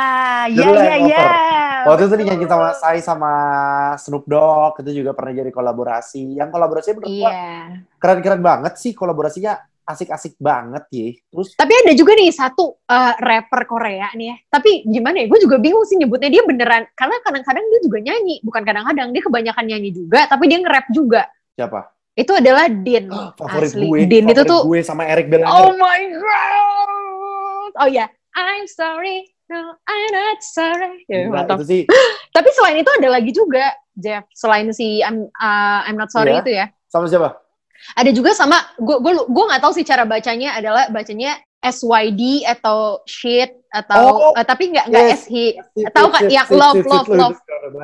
ya, 0.46 0.62
ya, 0.70 0.78
ya. 0.78 0.94
Hangover. 0.94 1.34
Waktu 1.90 2.02
itu 2.06 2.16
dinyanyi 2.22 2.46
sama 2.46 2.68
saya 2.78 3.02
sama 3.02 3.34
Snoop 3.98 4.30
Dogg 4.30 4.86
itu 4.86 5.02
juga 5.02 5.18
pernah 5.18 5.34
jadi 5.34 5.50
kolaborasi. 5.50 6.38
Yang 6.38 6.50
kolaborasi 6.54 6.88
menurut 6.94 7.10
Iya. 7.10 7.42
keren-keren 7.98 8.42
banget 8.46 8.78
sih 8.78 8.94
kolaborasinya. 8.94 9.58
Asik-asik 9.88 10.36
banget 10.38 10.84
ya. 10.92 11.08
Terus 11.32 11.56
Tapi 11.56 11.74
ada 11.74 11.92
juga 11.96 12.12
nih 12.14 12.30
satu 12.30 12.84
eh, 12.84 13.14
rapper 13.18 13.64
Korea 13.64 14.12
nih 14.14 14.28
ya. 14.28 14.36
Tapi 14.52 14.84
gimana 14.84 15.24
ya? 15.24 15.26
Gue 15.32 15.40
juga 15.40 15.58
bingung 15.58 15.88
sih 15.88 15.96
nyebutnya 15.96 16.28
dia 16.28 16.44
beneran. 16.44 16.84
Karena 16.92 17.16
kadang-kadang 17.24 17.64
dia 17.64 17.80
juga 17.80 17.98
nyanyi. 18.04 18.44
Bukan 18.44 18.62
kadang-kadang 18.62 19.16
dia 19.16 19.24
kebanyakan 19.24 19.66
nyanyi 19.66 19.90
juga. 19.96 20.28
Tapi 20.28 20.44
dia 20.46 20.60
nge-rap 20.60 20.86
juga. 20.92 21.24
siapa? 21.56 21.90
Itu 22.14 22.36
adalah 22.36 22.68
Din. 22.68 23.08
Favorit 23.40 23.72
Asli. 23.72 23.88
gue. 23.88 24.00
Din 24.06 24.26
itu 24.28 24.36
favorit 24.44 24.52
tuh. 24.52 24.62
gue 24.68 24.80
sama 24.84 25.08
Eric 25.08 25.32
Belanger. 25.32 25.56
Oh 25.56 25.72
my 25.80 26.02
god. 26.12 27.72
Oh 27.80 27.90
ya. 27.90 28.06
I'm 28.36 28.68
sorry. 28.68 29.24
No, 29.48 29.80
I'm 29.88 30.10
not 30.12 30.44
sorry. 30.44 31.08
Ya, 31.08 31.32
mantap. 31.32 31.64
itu 31.64 31.66
sih 31.72 31.82
Tapi 32.36 32.50
selain 32.52 32.84
itu 32.84 32.92
ada 32.92 33.08
lagi 33.08 33.32
juga, 33.32 33.72
Jeff. 33.96 34.28
Selain 34.36 34.68
si 34.76 35.00
I'm, 35.00 35.32
uh, 35.32 35.80
I'm 35.88 35.96
not 35.96 36.12
sorry 36.12 36.36
Iya. 36.36 36.44
itu 36.44 36.52
ya. 36.52 36.66
sama 36.92 37.08
siapa? 37.08 37.47
Ada 37.96 38.10
juga 38.14 38.34
sama, 38.34 38.58
gue 38.78 38.98
gue 39.00 39.14
gue 39.28 39.44
nggak 39.50 39.62
tahu 39.62 39.74
sih 39.76 39.86
cara 39.86 40.04
bacanya 40.04 40.58
adalah 40.58 40.90
bacanya 40.90 41.38
SYD 41.58 42.46
atau 42.46 43.02
shit 43.10 43.50
atau 43.74 44.32
Oh, 44.32 44.34
eh, 44.38 44.46
tapi 44.46 44.72
nggak 44.72 44.86
nggak 44.94 45.06
yes. 45.10 45.26
SH. 45.26 45.36
Tahu 45.92 46.08
kan, 46.14 46.22
yang 46.30 46.48
love, 46.54 46.80
love, 46.86 47.10
love. 47.10 47.38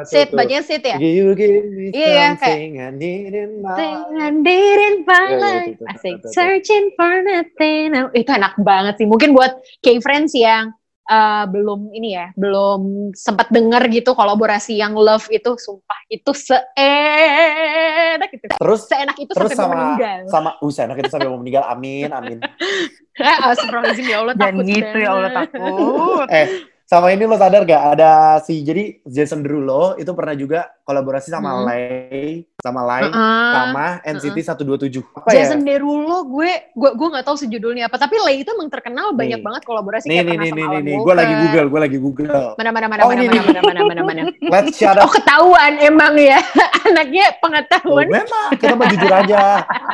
Sit, 0.07 0.31
Betul. 0.31 0.37
bacanya 0.39 0.63
sit 0.63 0.83
ya. 0.85 0.95
You 1.01 1.33
give 1.35 1.51
me 1.73 1.91
Iya, 1.91 2.07
iya, 2.07 2.27
something 2.37 2.69
I 2.79 2.87
I 2.87 2.91
didn't 2.95 3.59
Iya, 3.65 5.03
find 5.03 5.37
iya, 5.41 5.53
itu, 5.73 5.83
asik 5.89 6.15
searching 6.31 6.85
for 6.95 7.13
nothing. 7.25 7.91
Itu 8.15 8.29
enak 8.31 8.55
banget 8.61 9.01
sih. 9.01 9.07
Mungkin 9.09 9.35
buat 9.35 9.59
K-Friends 9.83 10.31
yang 10.37 10.71
eh, 11.05 11.43
belum 11.47 11.91
ini 11.91 12.09
ya, 12.15 12.27
belum 12.35 13.11
sempat 13.11 13.49
denger 13.49 13.87
gitu 13.91 14.13
kolaborasi 14.13 14.77
yang 14.77 14.93
love 14.93 15.27
itu, 15.29 15.55
sumpah 15.55 15.99
itu 16.07 16.31
seenak 16.33 18.29
itu. 18.31 18.45
Terus 18.47 18.81
Seenak 18.87 19.17
itu 19.19 19.31
terus 19.33 19.51
sampai 19.51 19.57
mau 19.57 19.67
sama 19.67 19.75
meninggal. 19.95 20.19
sama 20.29 20.49
Usain 20.61 20.89
kita 20.93 21.09
sampai 21.09 21.29
mau 21.29 21.39
meninggal. 21.39 21.63
Amin, 21.67 22.09
amin. 22.11 22.39
Astagfirullahaladzim 23.47 24.05
ya 24.09 24.17
Allah 24.21 24.35
Dan 24.35 24.53
takut 24.57 24.65
gitu 24.67 24.97
ya 24.97 25.09
Allah 25.13 25.31
takut. 25.45 26.25
Eh, 26.29 26.47
sama 26.83 27.09
ini 27.09 27.23
lo 27.25 27.37
sadar 27.39 27.63
gak 27.65 27.83
ada 27.97 28.37
si 28.43 28.61
jadi 28.61 29.01
Jason 29.07 29.41
Derulo 29.41 29.95
itu 29.97 30.11
pernah 30.13 30.35
juga 30.37 30.59
kolaborasi 30.83 31.31
sama 31.31 31.49
Hmm. 31.53 31.65
Lay, 31.65 32.45
sama 32.63 32.79
Lay, 32.87 33.03
Heeh. 33.03 33.51
sama 33.51 33.85
NCT 34.07 34.37
127. 34.39 35.03
Apa 35.03 35.27
Jason 35.29 35.59
ya? 35.61 35.75
Derulo 35.75 36.23
gue 36.23 36.51
gue 36.71 36.89
gue 36.95 37.07
nggak 37.11 37.25
tahu 37.27 37.35
sejudulnya 37.35 37.91
apa 37.91 37.99
tapi 37.99 38.15
Lay 38.23 38.39
itu 38.39 38.55
emang 38.55 38.71
terkenal 38.71 39.11
banyak 39.11 39.35
Nih. 39.35 39.43
banget 39.43 39.61
kolaborasi 39.67 40.07
Nih 40.07 40.15
kayak 40.15 40.23
nih 40.23 40.31
pernah 40.31 40.39
nih 40.39 40.47
sama 40.47 40.55
nih 40.55 40.63
Alan 40.63 40.83
nih, 40.83 40.95
gue 40.95 41.13
lagi 41.13 41.33
Google, 41.35 41.67
gue 41.67 41.79
lagi 41.83 41.97
Google. 41.99 42.47
mana 42.55 42.69
mana 42.71 42.87
mana 42.87 43.01
Oh, 43.03 43.09
mana 43.11 43.19
ini 43.19 43.27
mana, 43.27 43.43
mana 43.43 43.59
mana 43.59 43.81
mana 43.83 44.01
mana 44.01 44.21
Let's 44.55 44.79
shut 44.79 44.95
oh 44.95 45.03
up. 45.03 45.11
ketahuan 45.11 45.73
emang 45.77 46.15
ya 46.15 46.39
anaknya 46.87 47.25
Oh, 47.27 47.35
pengetahuan 47.43 48.07
memang 48.07 48.47
kita 48.55 48.73
mah 48.73 48.87
jujur 48.87 49.11
aja. 49.11 49.41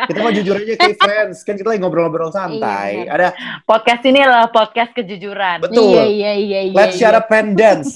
Kita 0.06 0.20
mah 0.22 0.34
jujur 0.34 0.56
aja 0.56 0.74
kayak 0.76 0.98
friends. 1.00 1.38
Kan 1.42 1.58
kita 1.58 1.68
lagi 1.68 1.82
ngobrol-ngobrol 1.82 2.30
santai. 2.30 3.06
Iya, 3.06 3.10
Ada 3.10 3.28
Podcast 3.66 4.04
ini 4.04 4.22
adalah 4.22 4.50
podcast 4.50 4.94
kejujuran. 4.94 5.58
betul. 5.64 5.90
iya 5.90 6.06
iya 6.06 6.32
iya 6.36 6.60
iya 6.70 6.76
Let's 6.76 6.98
iya. 6.98 7.10
shut 7.10 7.16
up 7.16 7.30
and 7.30 7.58
dance. 7.58 7.90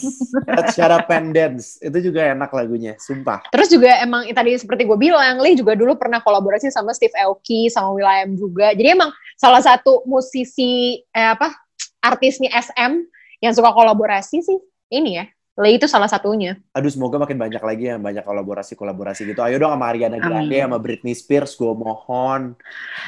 Let's 0.45 0.73
shut 0.73 0.89
up 0.89 1.05
and 1.09 1.29
dance. 1.31 1.77
Itu 1.77 1.97
juga 2.01 2.33
enak 2.33 2.49
lagunya, 2.49 2.97
sumpah. 2.97 3.45
Terus 3.49 3.69
juga 3.69 4.01
emang 4.01 4.25
tadi 4.29 4.57
seperti 4.63 4.87
gue 4.87 4.95
bilang, 4.95 5.43
Lee 5.43 5.59
juga 5.59 5.75
dulu 5.75 5.99
pernah 5.99 6.23
kolaborasi 6.23 6.71
sama 6.71 6.95
Steve 6.95 7.13
Aoki, 7.19 7.67
sama 7.67 7.91
Will.i.am 7.91 8.39
juga. 8.39 8.71
Jadi 8.71 8.95
emang 8.95 9.11
salah 9.35 9.59
satu 9.59 10.07
musisi 10.07 11.03
eh, 11.11 11.29
apa 11.35 11.51
artisnya 11.99 12.49
SM 12.55 13.03
yang 13.43 13.51
suka 13.51 13.75
kolaborasi 13.75 14.39
sih 14.39 14.59
ini 14.89 15.19
ya. 15.19 15.25
Lee 15.53 15.77
itu 15.77 15.85
salah 15.85 16.09
satunya. 16.09 16.57
Aduh, 16.73 16.89
semoga 16.89 17.21
makin 17.21 17.37
banyak 17.37 17.61
lagi 17.61 17.85
yang 17.93 18.01
banyak 18.01 18.25
kolaborasi-kolaborasi 18.25 19.29
gitu. 19.29 19.45
Ayo 19.45 19.61
dong 19.61 19.77
sama 19.77 19.85
Ariana 19.93 20.17
Grande, 20.17 20.49
Amin. 20.49 20.65
sama 20.65 20.77
Britney 20.81 21.13
Spears, 21.13 21.53
gue 21.53 21.69
mohon. 21.69 22.57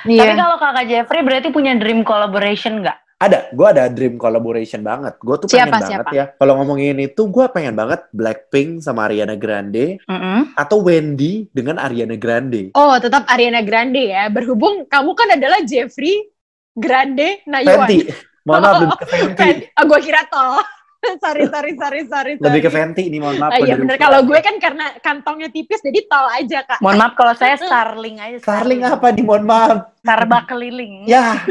Tapi 0.06 0.14
Iya. 0.14 0.38
kalau 0.38 0.62
kakak 0.62 0.86
Jeffrey 0.86 1.26
berarti 1.26 1.50
punya 1.50 1.74
dream 1.74 2.06
collaboration 2.06 2.86
nggak? 2.86 3.02
Ada, 3.16 3.48
gue 3.56 3.68
ada 3.72 3.88
dream 3.88 4.20
collaboration 4.20 4.84
banget. 4.84 5.16
Gue 5.24 5.40
tuh 5.40 5.48
pengen 5.48 5.72
Siapa, 5.72 5.76
banget 5.80 5.90
siapa? 6.04 6.10
ya. 6.12 6.26
Kalau 6.36 6.54
ngomongin 6.60 7.00
itu, 7.00 7.22
gue 7.32 7.46
pengen 7.48 7.72
banget 7.72 8.04
Blackpink 8.12 8.84
sama 8.84 9.08
Ariana 9.08 9.40
Grande 9.40 10.04
Mm-mm. 10.04 10.52
atau 10.52 10.84
Wendy 10.84 11.48
dengan 11.56 11.80
Ariana 11.80 12.20
Grande. 12.20 12.76
Oh, 12.76 13.00
tetap 13.00 13.24
Ariana 13.32 13.64
Grande 13.64 14.12
ya. 14.12 14.28
Berhubung 14.28 14.84
kamu 14.84 15.12
kan 15.16 15.32
adalah 15.32 15.64
Jeffrey 15.64 16.28
Grande 16.76 17.40
Nayuan. 17.48 17.88
Fenty, 17.88 18.12
mohon 18.44 18.62
maaf 18.68 18.76
lebih 18.84 18.98
ke 19.00 19.06
Fenty. 19.16 19.34
Fenty. 19.40 19.66
Oh, 19.80 19.84
gue 19.88 20.00
kira 20.04 20.22
tol. 20.28 20.60
sorry, 21.24 21.44
sorry, 21.48 21.72
sorry, 21.80 22.02
sorry. 22.12 22.32
Lebih 22.36 22.62
ke. 22.68 22.70
Fenty 22.70 23.08
ini 23.08 23.24
mohon 23.24 23.40
maaf. 23.40 23.56
Ah, 23.56 23.64
iya 23.64 23.80
bener. 23.80 23.96
Kalau 23.96 24.28
gue 24.28 24.40
kan 24.44 24.60
karena 24.60 24.92
kantongnya 25.00 25.48
tipis 25.48 25.80
jadi 25.80 26.04
tol 26.12 26.28
aja, 26.36 26.68
Kak. 26.68 26.84
Mohon 26.84 26.98
maaf 27.00 27.14
kalau 27.16 27.32
saya 27.32 27.56
Starling 27.64 28.20
aja. 28.20 28.44
Starling 28.44 28.84
apa 28.84 29.08
nih, 29.16 29.24
mohon 29.24 29.48
maaf. 29.48 29.95
Starbucks 30.06 30.46
keliling. 30.46 31.10
Ya, 31.10 31.42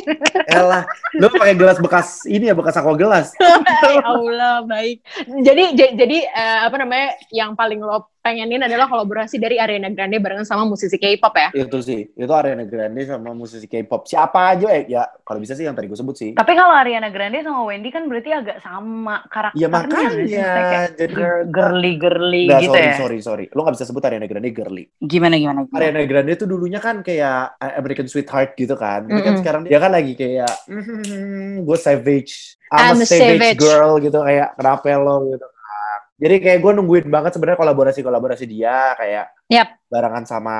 elah. 0.54 0.86
Lu 1.18 1.26
pakai 1.34 1.58
gelas 1.58 1.82
bekas 1.82 2.22
ini 2.30 2.46
ya, 2.46 2.54
bekas 2.54 2.78
aqua 2.78 2.94
gelas. 2.94 3.34
ya 3.90 4.06
Allah, 4.06 4.62
baik. 4.62 5.02
Jadi 5.42 5.74
jadi 5.74 6.18
eh, 6.30 6.58
apa 6.62 6.78
namanya 6.78 7.18
yang 7.34 7.58
paling 7.58 7.82
lo 7.82 8.14
pengenin 8.24 8.64
adalah 8.64 8.88
kolaborasi 8.88 9.36
dari 9.36 9.60
Ariana 9.60 9.92
Grande 9.92 10.16
barengan 10.16 10.48
sama 10.48 10.64
musisi 10.64 10.96
K-pop 10.96 11.34
ya. 11.36 11.48
Itu 11.52 11.84
sih, 11.84 12.08
itu 12.08 12.32
Ariana 12.32 12.64
Grande 12.64 13.04
sama 13.04 13.36
musisi 13.36 13.68
K-pop. 13.68 14.08
Siapa 14.08 14.56
aja 14.56 14.72
eh, 14.72 14.88
ya, 14.88 15.04
kalau 15.20 15.44
bisa 15.44 15.52
sih 15.52 15.68
yang 15.68 15.76
tadi 15.76 15.92
gue 15.92 15.98
sebut 15.98 16.16
sih. 16.16 16.30
Tapi 16.32 16.56
kalau 16.56 16.72
Ariana 16.72 17.12
Grande 17.12 17.44
sama 17.44 17.68
Wendy 17.68 17.92
kan 17.92 18.08
berarti 18.08 18.32
agak 18.32 18.64
sama 18.64 19.20
karakternya. 19.28 19.60
Ya 19.60 19.68
nggak 19.68 19.84
sih? 19.84 20.40
makanya, 20.40 20.82
jadi 20.96 21.12
girl- 21.12 21.46
girly-girly 21.52 22.44
Nggak, 22.48 22.60
gitu 22.64 22.72
sorry, 22.72 22.88
ya. 22.88 22.96
sorry, 22.96 23.18
sorry. 23.20 23.44
Lo 23.52 23.60
gak 23.68 23.76
bisa 23.76 23.84
sebut 23.84 24.02
Ariana 24.08 24.24
Grande 24.24 24.50
girly. 24.56 24.84
Gimana 25.04 25.36
gimana? 25.36 25.60
gimana? 25.68 25.76
Ariana 25.84 26.02
Grande 26.08 26.32
tuh 26.40 26.48
dulunya 26.48 26.80
kan 26.80 27.04
kayak 27.04 27.60
American 27.60 28.03
Sweetheart 28.08 28.54
gitu 28.54 28.74
kan. 28.78 29.04
Tapi 29.08 29.20
kan 29.20 29.34
Mm-mm. 29.34 29.40
sekarang 29.42 29.62
dia 29.66 29.78
kan 29.80 29.90
lagi 29.90 30.12
kayak, 30.14 30.52
mm, 30.70 31.64
gue 31.64 31.78
savage. 31.78 32.58
I'm, 32.72 32.98
I'm 32.98 33.02
a 33.02 33.06
savage, 33.06 33.40
savage. 33.40 33.60
girl 33.60 33.98
gitu. 34.02 34.18
Kayak, 34.22 34.56
kenapa 34.58 34.86
lo 34.98 35.28
gitu 35.30 35.46
kan. 35.46 35.98
Jadi 36.14 36.34
kayak 36.46 36.58
gue 36.62 36.72
nungguin 36.78 37.06
banget 37.10 37.34
sebenarnya 37.34 37.58
kolaborasi-kolaborasi 37.58 38.44
dia. 38.46 38.94
Kayak 38.94 39.34
Yap. 39.50 39.68
barengan 39.90 40.24
sama, 40.24 40.56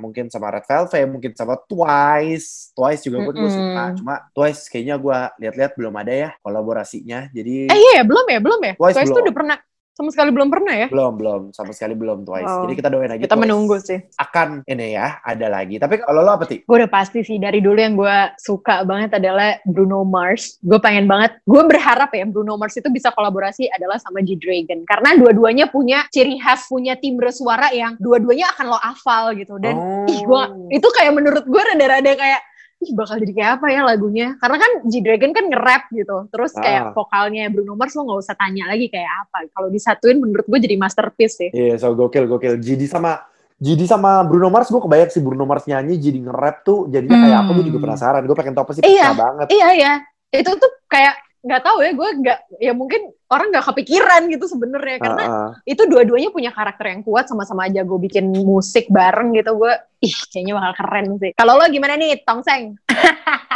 mungkin 0.00 0.32
sama 0.32 0.48
Red 0.50 0.64
Velvet, 0.64 1.06
mungkin 1.06 1.32
sama 1.36 1.54
Twice. 1.68 2.72
Twice 2.72 3.04
juga 3.04 3.22
gue 3.28 3.32
juga 3.36 3.48
Mm-mm. 3.52 3.58
suka. 3.60 3.84
Cuma 4.00 4.14
Twice 4.32 4.72
kayaknya 4.72 4.96
gue 4.96 5.18
lihat-lihat 5.44 5.72
belum 5.76 5.94
ada 6.00 6.12
ya 6.12 6.30
kolaborasinya. 6.40 7.28
Jadi... 7.30 7.68
Eh 7.68 7.78
iya 7.78 7.92
ya, 8.00 8.04
belum 8.08 8.26
ya, 8.28 8.40
belum 8.40 8.60
ya. 8.64 8.72
Twice 8.80 8.96
Twice 8.96 9.08
tuh 9.12 9.20
belum. 9.20 9.26
udah 9.28 9.34
pernah 9.36 9.58
sama 9.96 10.12
sekali 10.12 10.28
belum 10.28 10.52
pernah 10.52 10.74
ya. 10.76 10.86
Belum, 10.92 11.16
belum. 11.16 11.42
Sama 11.56 11.72
sekali 11.72 11.96
belum 11.96 12.28
Twice. 12.28 12.44
Oh. 12.44 12.68
Jadi 12.68 12.74
kita 12.76 12.88
doain 12.92 13.08
aja 13.08 13.24
Kita 13.24 13.32
Twice 13.32 13.44
menunggu 13.48 13.76
sih. 13.80 13.96
akan 14.20 14.60
ini 14.68 14.92
ya, 14.92 15.24
ada 15.24 15.48
lagi. 15.48 15.80
Tapi 15.80 16.04
kalau 16.04 16.20
lo 16.20 16.36
apa, 16.36 16.44
Ti? 16.44 16.68
Gue 16.68 16.76
udah 16.84 16.90
pasti 16.92 17.24
sih 17.24 17.40
dari 17.40 17.64
dulu 17.64 17.80
yang 17.80 17.96
gue 17.96 18.16
suka 18.36 18.84
banget 18.84 19.16
adalah 19.16 19.56
Bruno 19.64 20.04
Mars. 20.04 20.60
Gue 20.60 20.76
pengen 20.76 21.08
banget, 21.08 21.40
gue 21.48 21.62
berharap 21.64 22.12
ya 22.12 22.28
Bruno 22.28 22.60
Mars 22.60 22.76
itu 22.76 22.92
bisa 22.92 23.08
kolaborasi 23.16 23.72
adalah 23.72 23.96
sama 23.96 24.20
G 24.20 24.36
Dragon. 24.36 24.84
Karena 24.84 25.16
dua-duanya 25.16 25.72
punya 25.72 26.04
ciri 26.12 26.36
khas, 26.36 26.68
punya 26.68 26.92
timbre 27.00 27.32
suara 27.32 27.72
yang 27.72 27.96
dua-duanya 27.96 28.52
akan 28.52 28.64
lo 28.68 28.78
hafal 28.78 29.32
gitu. 29.32 29.56
Dan 29.56 29.74
Oh. 29.76 30.04
ih 30.08 30.20
gua 30.28 30.52
itu 30.68 30.88
kayak 30.92 31.12
menurut 31.16 31.44
gue 31.48 31.62
rada-rada 31.62 32.12
kayak 32.12 32.40
ih 32.78 32.92
bakal 32.92 33.16
jadi 33.16 33.32
kayak 33.32 33.52
apa 33.56 33.66
ya 33.68 33.80
lagunya 33.82 34.36
karena 34.36 34.56
kan 34.56 34.70
G 34.84 35.00
Dragon 35.00 35.32
kan 35.32 35.44
nge-rap 35.46 35.88
gitu 35.90 36.28
terus 36.28 36.52
kayak 36.52 36.82
Ah. 36.82 36.92
vokalnya 36.92 37.48
Bruno 37.48 37.72
Mars 37.72 37.92
lo 37.92 38.04
nggak 38.04 38.20
usah 38.20 38.34
tanya 38.34 38.66
lagi 38.66 38.86
kayak 38.86 39.08
apa 39.22 39.48
kalau 39.50 39.68
disatuin 39.68 40.16
menurut 40.16 40.44
gue 40.44 40.60
jadi 40.60 40.76
masterpiece 40.76 41.36
sih 41.38 41.50
Iya, 41.50 41.76
so 41.76 41.90
gokil, 41.90 42.26
gokil. 42.26 42.56
GD 42.56 42.84
sama 42.84 43.24
GD 43.56 43.88
sama 43.88 44.20
Bruno 44.22 44.52
Mars, 44.52 44.68
gue 44.68 44.76
kebayang 44.76 45.08
si 45.08 45.16
Bruno 45.18 45.42
Mars 45.42 45.64
nyanyi, 45.64 45.96
GD 45.96 46.20
nge-rap 46.22 46.60
tuh, 46.60 46.84
jadinya 46.86 47.16
kayak 47.18 47.38
apa, 47.40 47.50
gue 47.50 47.64
juga 47.64 47.78
Hmm. 47.78 47.86
penasaran. 47.88 48.22
Gue 48.22 48.36
pengen 48.36 48.52
tau 48.52 48.62
apa 48.62 48.72
sih, 48.72 48.84
Iya. 48.84 49.16
banget. 49.16 49.46
iya 49.48 49.68
ya 49.72 49.92
itu 50.34 50.50
tuh 50.52 50.70
kayak 50.86 51.16
nggak 51.46 51.62
tahu 51.62 51.78
ya 51.78 51.92
gue 51.94 52.08
nggak 52.26 52.38
ya 52.58 52.72
mungkin 52.74 53.00
orang 53.30 53.54
nggak 53.54 53.66
kepikiran 53.70 54.22
gitu 54.34 54.44
sebenarnya 54.50 54.98
karena 54.98 55.22
Ah, 55.26 55.30
ah. 55.30 55.50
itu 55.62 55.86
dua-duanya 55.86 56.34
punya 56.34 56.50
karakter 56.50 56.90
yang 56.90 57.06
kuat 57.06 57.30
sama-sama 57.30 57.70
aja 57.70 57.86
gue 57.86 57.98
bikin 58.02 58.34
musik 58.34 58.90
bareng 58.90 59.30
gitu 59.30 59.54
gue 59.54 59.72
ih 60.02 60.16
kayaknya 60.34 60.58
bakal 60.58 60.72
keren 60.82 61.06
sih 61.22 61.30
kalau 61.38 61.54
lo 61.54 61.70
gimana 61.70 61.94
nih 61.94 62.18
Tongseng 62.26 62.74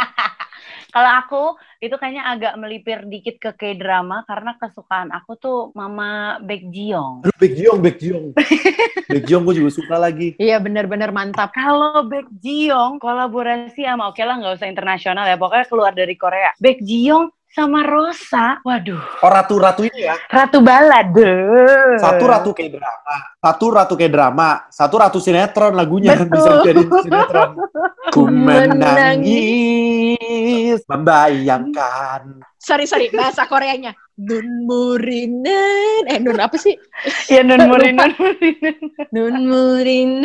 Kalau 0.91 1.07
aku 1.07 1.43
itu 1.79 1.95
kayaknya 1.95 2.27
agak 2.27 2.53
melipir 2.59 3.07
dikit 3.07 3.39
ke 3.39 3.55
K-drama 3.55 4.27
karena 4.27 4.59
kesukaan 4.59 5.07
aku 5.15 5.39
tuh 5.39 5.59
Mama 5.71 6.35
Baekjeong. 6.43 7.23
Aduh, 7.23 7.37
Baekjeong, 7.39 7.79
Baekjeong. 7.79 8.25
Baekjeong 9.15 9.43
gue 9.47 9.55
juga 9.55 9.71
suka 9.71 9.95
lagi. 9.95 10.35
iya 10.35 10.59
bener-bener 10.59 11.15
mantap 11.15 11.55
Kalau 11.55 12.03
Baekjeong 12.03 12.99
kolaborasi 12.99 13.87
sama 13.87 14.11
oke 14.11 14.19
lah 14.19 14.35
nggak 14.43 14.59
usah 14.59 14.67
internasional 14.67 15.23
ya 15.23 15.39
pokoknya 15.39 15.65
keluar 15.71 15.95
dari 15.95 16.19
Korea. 16.19 16.51
Baekjeong 16.59 17.31
sama 17.51 17.83
Rosa, 17.83 18.63
waduh, 18.63 18.95
Oh, 19.19 19.27
ratu-ratu 19.27 19.83
ini 19.83 20.07
ya. 20.07 20.15
ratu 20.27 20.59
balade. 20.59 21.27
Satu 21.99 22.23
ratu 22.23 22.49
kayak 22.51 22.71
drama, 22.73 23.15
satu 23.37 23.65
ratu 23.67 23.93
kayak 23.93 24.09
drama, 24.09 24.49
satu 24.71 24.95
ratu 24.97 25.19
sinetron 25.19 25.75
lagunya 25.75 26.15
Betul. 26.19 26.31
bisa 26.31 26.51
jadi 26.63 26.83
sinetron. 27.03 27.49
Ku 28.15 28.27
menangis, 29.51 30.79
membayangkan. 30.83 32.43
sorry 32.57 32.85
sorry 32.85 33.09
bahasa 33.09 33.47
Koreanya 33.47 33.89
Nun 34.15 34.67
Murinan 34.69 36.03
eh 36.05 36.19
Nun 36.19 36.37
apa 36.37 36.53
sih 36.55 36.77
Ya 37.25 37.41
Nun 37.41 37.65
Murin, 37.71 37.97
Nun 39.09 39.35
Murin. 39.49 40.21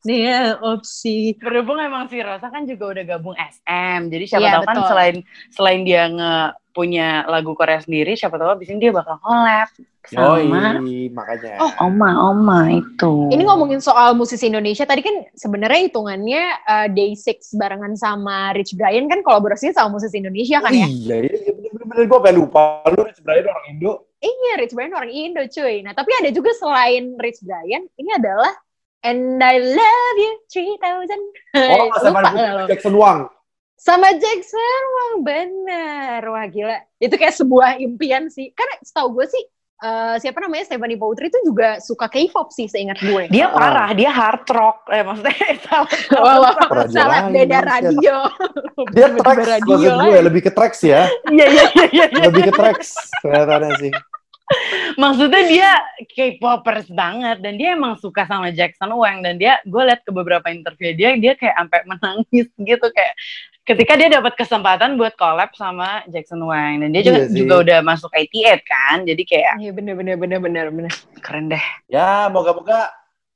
Nia 0.00 0.56
opsi. 0.64 1.36
Berhubung 1.36 1.76
emang 1.76 2.08
si 2.08 2.24
Rosa 2.24 2.48
kan 2.48 2.64
juga 2.64 2.96
udah 2.96 3.04
gabung 3.04 3.36
SM, 3.36 4.08
jadi 4.08 4.24
siapa 4.24 4.44
Iya, 4.48 4.52
tahu 4.56 4.64
kan 4.64 4.76
selain 4.88 5.16
selain 5.52 5.80
dia 5.84 6.08
nge 6.08 6.34
punya 6.70 7.26
lagu 7.28 7.52
Korea 7.52 7.82
sendiri, 7.82 8.16
siapa 8.16 8.40
tahu 8.40 8.56
abis 8.56 8.70
ini 8.72 8.88
dia 8.88 8.92
bakal 8.94 9.20
collab 9.20 9.68
sama 10.08 10.80
Yoi, 10.80 11.12
makanya. 11.12 11.60
Oh, 11.60 11.72
Oma 11.84 12.32
Oma 12.32 12.60
itu. 12.72 13.28
Ini 13.28 13.42
ngomongin 13.44 13.84
soal 13.84 14.16
musisi 14.16 14.48
Indonesia, 14.48 14.88
tadi 14.88 15.04
kan 15.04 15.28
sebenarnya 15.36 15.90
hitungannya 15.90 16.42
uh, 16.64 16.88
Day 16.88 17.12
Six 17.12 17.52
barengan 17.52 17.92
sama 18.00 18.56
Rich 18.56 18.80
Brian 18.80 19.04
kan 19.12 19.20
kolaborasinya 19.20 19.76
sama 19.76 20.00
musisi 20.00 20.16
Indonesia 20.16 20.64
kan 20.64 20.72
ya? 20.72 20.88
Iya, 20.88 21.16
iya, 21.28 21.36
iya 21.36 21.52
bener-bener 21.52 22.04
gue 22.08 22.16
sampai 22.16 22.34
lupa. 22.34 22.62
Lu 22.88 23.04
sebenarnya 23.12 23.52
orang 23.52 23.66
Indo. 23.68 23.92
Iya, 24.24 24.52
Rich 24.64 24.72
Brian 24.72 24.94
orang 24.96 25.12
Indo 25.12 25.42
cuy. 25.44 25.76
Nah, 25.84 25.92
tapi 25.92 26.10
ada 26.16 26.30
juga 26.32 26.50
selain 26.56 27.12
Rich 27.20 27.44
Brian, 27.44 27.84
ini 28.00 28.10
adalah 28.16 28.56
And 29.00 29.40
I 29.40 29.56
Love 29.56 30.16
You 30.20 30.32
3000. 30.52 31.16
Oh, 31.56 31.88
sama? 32.04 32.20
Jackson 32.68 32.92
Wang. 32.94 33.32
Sama 33.80 34.12
Jackson 34.12 34.82
Wang, 34.92 35.12
bener. 35.24 36.20
Wah 36.20 36.44
gila. 36.44 36.84
Itu 37.00 37.16
kayak 37.16 37.32
sebuah 37.32 37.80
impian 37.80 38.28
sih. 38.28 38.52
Karena 38.52 38.76
setahu 38.84 39.16
gue 39.16 39.24
sih, 39.24 39.40
eh, 39.80 40.20
siapa 40.20 40.36
namanya 40.44 40.68
Stephanie 40.68 41.00
Poultry 41.00 41.32
itu 41.32 41.40
juga 41.48 41.80
suka 41.80 42.12
K-pop 42.12 42.52
sih 42.52 42.68
seingat 42.68 43.00
gue. 43.00 43.32
Dia 43.32 43.48
Ah. 43.48 43.56
parah, 43.56 43.90
dia 43.96 44.12
hard 44.12 44.44
rock. 44.52 44.84
Eh 44.92 45.00
maksudnya 45.00 45.32
salah. 45.64 46.54
Salah 46.92 47.20
beda 47.32 47.58
radio. 47.64 48.28
Dia 48.92 49.08
tracks, 49.16 49.48
radio 49.48 49.74
gue 49.80 50.20
lebih 50.28 50.42
ke 50.44 50.52
tracks 50.52 50.84
ya. 50.84 51.08
Iya 51.32 51.46
iya 51.48 51.64
iya 51.72 51.86
iya. 51.88 52.04
iya. 52.12 52.22
Lebih 52.28 52.42
ke 52.48 52.52
tracks 52.52 52.92
kelihatannya 53.24 53.72
sih. 53.80 53.92
Maksudnya 54.98 55.42
dia 55.46 55.70
K-popers 56.10 56.90
banget 56.90 57.38
dan 57.38 57.54
dia 57.54 57.78
emang 57.78 57.94
suka 57.96 58.26
sama 58.26 58.50
Jackson 58.50 58.90
Wang 58.92 59.22
dan 59.22 59.38
dia 59.38 59.62
gue 59.62 59.82
liat 59.82 60.02
ke 60.02 60.10
beberapa 60.10 60.50
interview 60.50 60.90
dia 60.92 61.14
dia 61.14 61.38
kayak 61.38 61.54
sampai 61.54 61.80
menangis 61.86 62.46
gitu 62.68 62.86
kayak 62.90 63.14
ketika 63.62 63.92
dia 63.94 64.08
dapat 64.10 64.34
kesempatan 64.34 64.98
buat 64.98 65.14
collab 65.14 65.54
sama 65.54 66.02
Jackson 66.10 66.42
Wang 66.42 66.82
dan 66.82 66.90
dia 66.90 67.02
juga, 67.06 67.18
Iya 67.22 67.30
juga 67.30 67.54
udah 67.62 67.78
masuk 67.86 68.10
88 68.10 68.66
kan 68.66 68.96
jadi 69.06 69.22
kayak 69.22 69.52
Iya 69.62 69.70
bener 69.70 69.94
bener 69.94 70.16
bener 70.18 70.38
bener 70.42 70.66
bener. 70.74 70.92
keren 71.22 71.46
deh 71.46 71.64
Ya, 71.86 72.26
moga-moga 72.34 72.90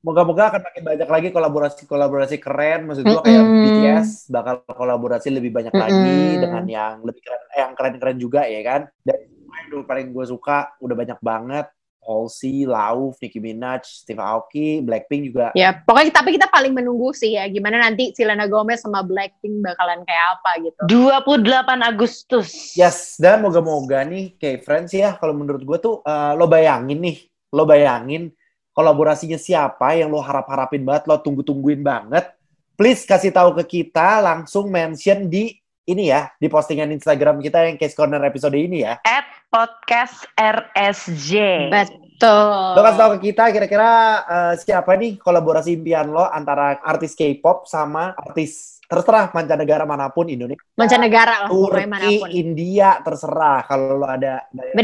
moga-moga 0.04 0.52
akan 0.52 0.60
makin 0.68 0.82
banyak 0.84 1.08
lagi 1.08 1.28
kolaborasi-kolaborasi 1.32 2.36
keren. 2.36 2.84
Maksud 2.84 3.08
gue 3.08 3.20
kayak 3.24 3.40
Mm-mm. 3.40 3.62
BTS 3.64 4.28
bakal 4.28 4.60
kolaborasi 4.68 5.32
lebih 5.32 5.48
banyak 5.48 5.72
lagi 5.72 5.96
Mm-mm. 5.96 6.42
dengan 6.44 6.64
yang 6.68 6.94
lebih 7.00 7.24
keren, 7.24 7.40
eh, 7.56 7.60
yang 7.64 7.72
keren-keren 7.72 8.18
juga 8.20 8.44
ya 8.44 8.60
kan. 8.60 8.80
Dan 9.00 9.18
yang 9.64 9.72
dulu 9.72 9.82
paling 9.88 10.12
gue 10.12 10.24
suka 10.28 10.76
udah 10.76 10.92
banyak 10.92 11.20
banget. 11.24 11.66
Halsey, 12.04 12.68
Lauf, 12.68 13.16
Nicki 13.16 13.40
Minaj, 13.40 13.88
Steve 14.04 14.20
Aoki, 14.20 14.84
Blackpink 14.84 15.32
juga. 15.32 15.56
Ya 15.56 15.72
pokoknya 15.72 16.12
tapi 16.12 16.36
kita 16.36 16.52
paling 16.52 16.76
menunggu 16.76 17.16
sih 17.16 17.32
ya 17.32 17.48
gimana 17.48 17.80
nanti 17.80 18.12
Selena 18.12 18.44
Gomez 18.44 18.84
sama 18.84 19.00
Blackpink 19.00 19.64
bakalan 19.64 20.04
kayak 20.04 20.26
apa 20.36 20.50
gitu. 20.60 20.82
28 20.84 21.64
Agustus 21.80 22.76
Yes, 22.76 23.16
dan 23.16 23.40
moga-moga 23.40 24.04
nih 24.04 24.36
kayak 24.36 24.68
friends 24.68 24.92
ya, 24.92 25.16
kalau 25.16 25.32
menurut 25.32 25.64
gue 25.64 25.78
tuh 25.80 26.04
eh, 26.04 26.32
lo 26.36 26.44
bayangin 26.44 27.00
nih, 27.00 27.18
lo 27.56 27.64
bayangin 27.64 28.28
kolaborasinya 28.76 29.40
siapa 29.40 29.96
yang 29.96 30.12
lo 30.12 30.20
harap-harapin 30.20 30.84
banget, 30.84 31.08
lo 31.08 31.16
tunggu-tungguin 31.24 31.80
banget. 31.80 32.36
Please 32.76 33.08
kasih 33.08 33.32
tahu 33.32 33.56
ke 33.62 33.80
kita 33.80 34.20
langsung 34.20 34.68
mention 34.68 35.30
di 35.30 35.56
ini 35.84 36.08
ya, 36.08 36.32
di 36.40 36.48
postingan 36.48 36.90
Instagram 36.96 37.44
kita 37.44 37.68
yang 37.68 37.76
Case 37.76 37.92
Corner 37.92 38.20
episode 38.24 38.56
ini 38.56 38.82
ya. 38.82 38.98
at 39.04 39.28
podcast 39.54 40.26
RSJ 40.34 41.30
Betul. 41.70 42.74
Lo 42.74 42.80
kasih 42.80 42.98
tahu 42.98 43.10
ke 43.14 43.30
kita 43.30 43.44
kira-kira 43.50 43.90
eh, 44.24 44.54
siapa 44.56 44.94
nih 44.94 45.14
kolaborasi 45.16 45.74
impian 45.74 46.10
lo 46.10 46.26
antara 46.26 46.78
artis 46.80 47.14
K-pop 47.14 47.62
sama 47.64 48.14
artis 48.14 48.74
terserah 48.84 49.30
mancanegara 49.30 49.82
mana 49.82 50.06
pun 50.08 50.28
Indonesia, 50.28 50.60
Mancanegara 50.74 51.46
lah 51.46 51.48
Turki, 51.48 51.86
mana 51.86 52.04
pun. 52.04 52.28
India 52.30 53.00
terserah 53.00 53.64
kalau 53.64 53.96
lo 53.96 54.06
ada 54.06 54.44
bener. 54.50 54.82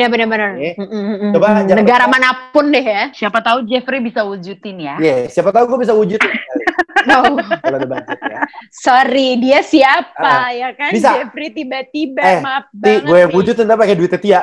Oke. 0.56 0.70
Mm, 0.72 0.86
mm, 0.86 1.04
mm, 1.20 1.32
Coba 1.32 1.46
mm. 1.52 1.76
negara 1.76 2.04
lupa. 2.06 2.12
mana 2.12 2.30
pun 2.48 2.64
deh 2.68 2.80
ya. 2.82 3.02
siapa 3.12 3.38
tahu 3.40 3.58
Jeffrey 3.64 4.00
bisa 4.00 4.22
wujudin 4.22 4.76
ya 4.80 4.94
Iya, 4.96 5.16
siapa 5.28 5.50
tahu 5.50 5.66
gue 5.68 5.78
bisa 5.80 5.92
wujudin 5.92 6.30
kali, 6.30 6.64
Oh, 7.00 7.32
kalau 7.58 7.76
ada 7.76 7.88
budget 7.88 8.20
ya. 8.20 8.40
sorry 8.70 9.28
dia 9.36 9.60
siapa 9.60 10.20
Ah, 10.20 10.50
ya 10.50 10.68
kan 10.72 10.90
bisa. 10.92 11.10
Jeffrey 11.16 11.48
tiba-tiba 11.50 12.20
Eh, 12.20 12.40
maaf 12.40 12.66
Ti, 12.68 12.76
banget. 12.76 13.04
gue 13.04 13.20
wujudin 13.32 13.64
tapi 13.64 13.78
pakai 13.80 13.96
duitnya 13.96 14.20
Tia. 14.20 14.40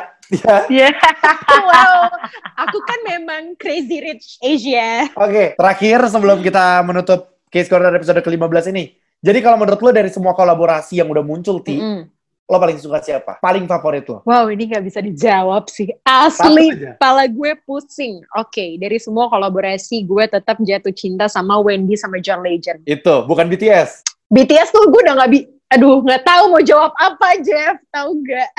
Iya. 0.67 0.91
wow, 1.67 2.11
aku 2.59 2.77
kan 2.83 2.99
memang 3.07 3.55
crazy 3.55 4.03
rich 4.03 4.35
Asia. 4.43 5.07
Oke, 5.15 5.55
terakhir 5.55 6.03
sebelum 6.11 6.43
kita 6.43 6.83
menutup 6.83 7.39
Case 7.47 7.71
Corner 7.71 7.95
episode 7.95 8.19
ke-15 8.19 8.75
ini. 8.75 8.91
Jadi 9.17 9.39
kalau 9.41 9.57
menurut 9.57 9.79
lo 9.81 9.91
dari 9.95 10.11
semua 10.13 10.37
kolaborasi 10.37 10.99
yang 11.01 11.09
udah 11.09 11.25
muncul, 11.25 11.57
Ti, 11.63 11.79
Mm-mm. 11.79 12.01
lo 12.45 12.57
paling 12.61 12.77
suka 12.77 13.01
siapa? 13.01 13.41
Paling 13.41 13.65
favorit 13.65 14.05
lo? 14.05 14.21
Wow, 14.27 14.51
ini 14.53 14.69
nggak 14.69 14.83
bisa 14.85 14.99
dijawab 15.01 15.71
sih. 15.71 15.89
Asli, 16.05 16.75
kepala 16.75 17.25
gue 17.25 17.57
pusing. 17.65 18.21
Oke, 18.37 18.77
dari 18.77 19.01
semua 19.01 19.25
kolaborasi, 19.31 20.05
gue 20.05 20.23
tetap 20.29 20.61
jatuh 20.61 20.93
cinta 20.93 21.25
sama 21.25 21.57
Wendy 21.63 21.97
sama 21.97 22.21
John 22.21 22.45
Legend. 22.45 22.85
Itu, 22.85 23.25
bukan 23.25 23.49
BTS. 23.49 24.05
BTS 24.27 24.69
tuh 24.75 24.91
gue 24.91 25.01
udah 25.07 25.15
nggak 25.23 25.29
bi, 25.31 25.39
aduh 25.71 26.03
nggak 26.03 26.21
tahu 26.27 26.43
mau 26.51 26.61
jawab 26.61 26.91
apa 26.99 27.39
Jeff, 27.41 27.79
tahu 27.89 28.21
nggak? 28.21 28.49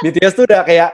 BTS 0.00 0.32
tuh 0.34 0.44
udah 0.44 0.62
kayak 0.62 0.90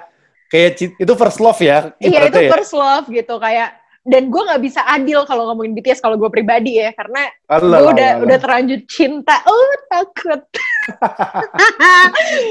kayak 0.47 0.71
itu 0.99 1.13
first 1.15 1.39
love 1.39 1.59
ya. 1.59 1.93
Iya 1.97 2.21
itu 2.27 2.39
ya. 2.39 2.51
first 2.51 2.73
love 2.73 3.07
gitu 3.07 3.37
kayak. 3.37 3.77
Dan 4.01 4.33
gue 4.33 4.41
nggak 4.41 4.65
bisa 4.65 4.81
adil 4.89 5.29
kalau 5.29 5.53
ngomongin 5.53 5.77
BTS 5.77 6.01
kalau 6.01 6.17
gue 6.17 6.27
pribadi 6.27 6.81
ya, 6.81 6.89
karena 6.97 7.29
gue 7.47 7.69
udah 7.69 8.25
udah 8.25 8.33
alah. 8.33 8.41
terlanjur 8.41 8.81
cinta. 8.89 9.45
Oh 9.45 9.71
takut. 9.87 10.41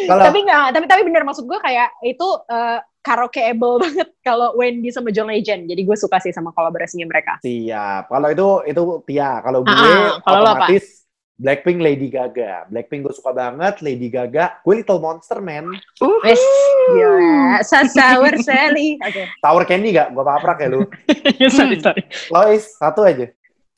Kalau 0.05 0.23
tapi 0.23 0.45
nggak, 0.45 0.65
tapi 0.71 0.85
tapi 0.85 1.01
bener 1.03 1.25
maksud 1.25 1.45
gue 1.45 1.59
kayak 1.59 1.89
itu 2.05 2.27
eh, 2.47 2.79
karaokeable 3.01 3.81
banget 3.83 4.09
kalau 4.21 4.53
Wendy 4.55 4.93
sama 4.93 5.09
John 5.09 5.27
Legend. 5.27 5.65
Jadi 5.65 5.81
gue 5.83 5.97
suka 5.97 6.21
sih 6.21 6.29
sama 6.29 6.53
kolaborasinya 6.53 7.07
mereka. 7.07 7.41
siap. 7.41 8.07
Kalau 8.07 8.27
itu 8.29 8.47
itu 8.69 8.81
Tia. 9.07 9.41
Kalau 9.41 9.59
gue 9.63 9.71
Ah, 9.71 10.21
kalau 10.21 10.39
lo 10.39 10.47
apa? 10.47 10.69
otomatis 10.69 10.98
Blackpink 11.39 11.79
Lady 11.79 12.11
Gaga. 12.11 12.67
Blackpink 12.67 13.07
gue 13.07 13.15
suka 13.15 13.31
banget, 13.31 13.79
Lady 13.79 14.11
Gaga. 14.11 14.59
Gue 14.59 14.83
Little 14.83 14.99
Monster, 14.99 15.39
man. 15.39 15.71
Wes, 16.03 16.43
gila. 16.91 17.63
Sour 17.63 18.35
Sally. 18.43 18.99
Oke. 19.07 19.23
Tower 19.39 19.63
Candy 19.63 19.95
gak? 19.95 20.11
Gue 20.11 20.23
paprak 20.27 20.59
ya 20.59 20.67
lu. 20.67 20.83
sorry, 21.55 21.79
sorry. 21.79 22.03
Lois, 22.27 22.75
satu 22.75 23.07
aja. 23.07 23.31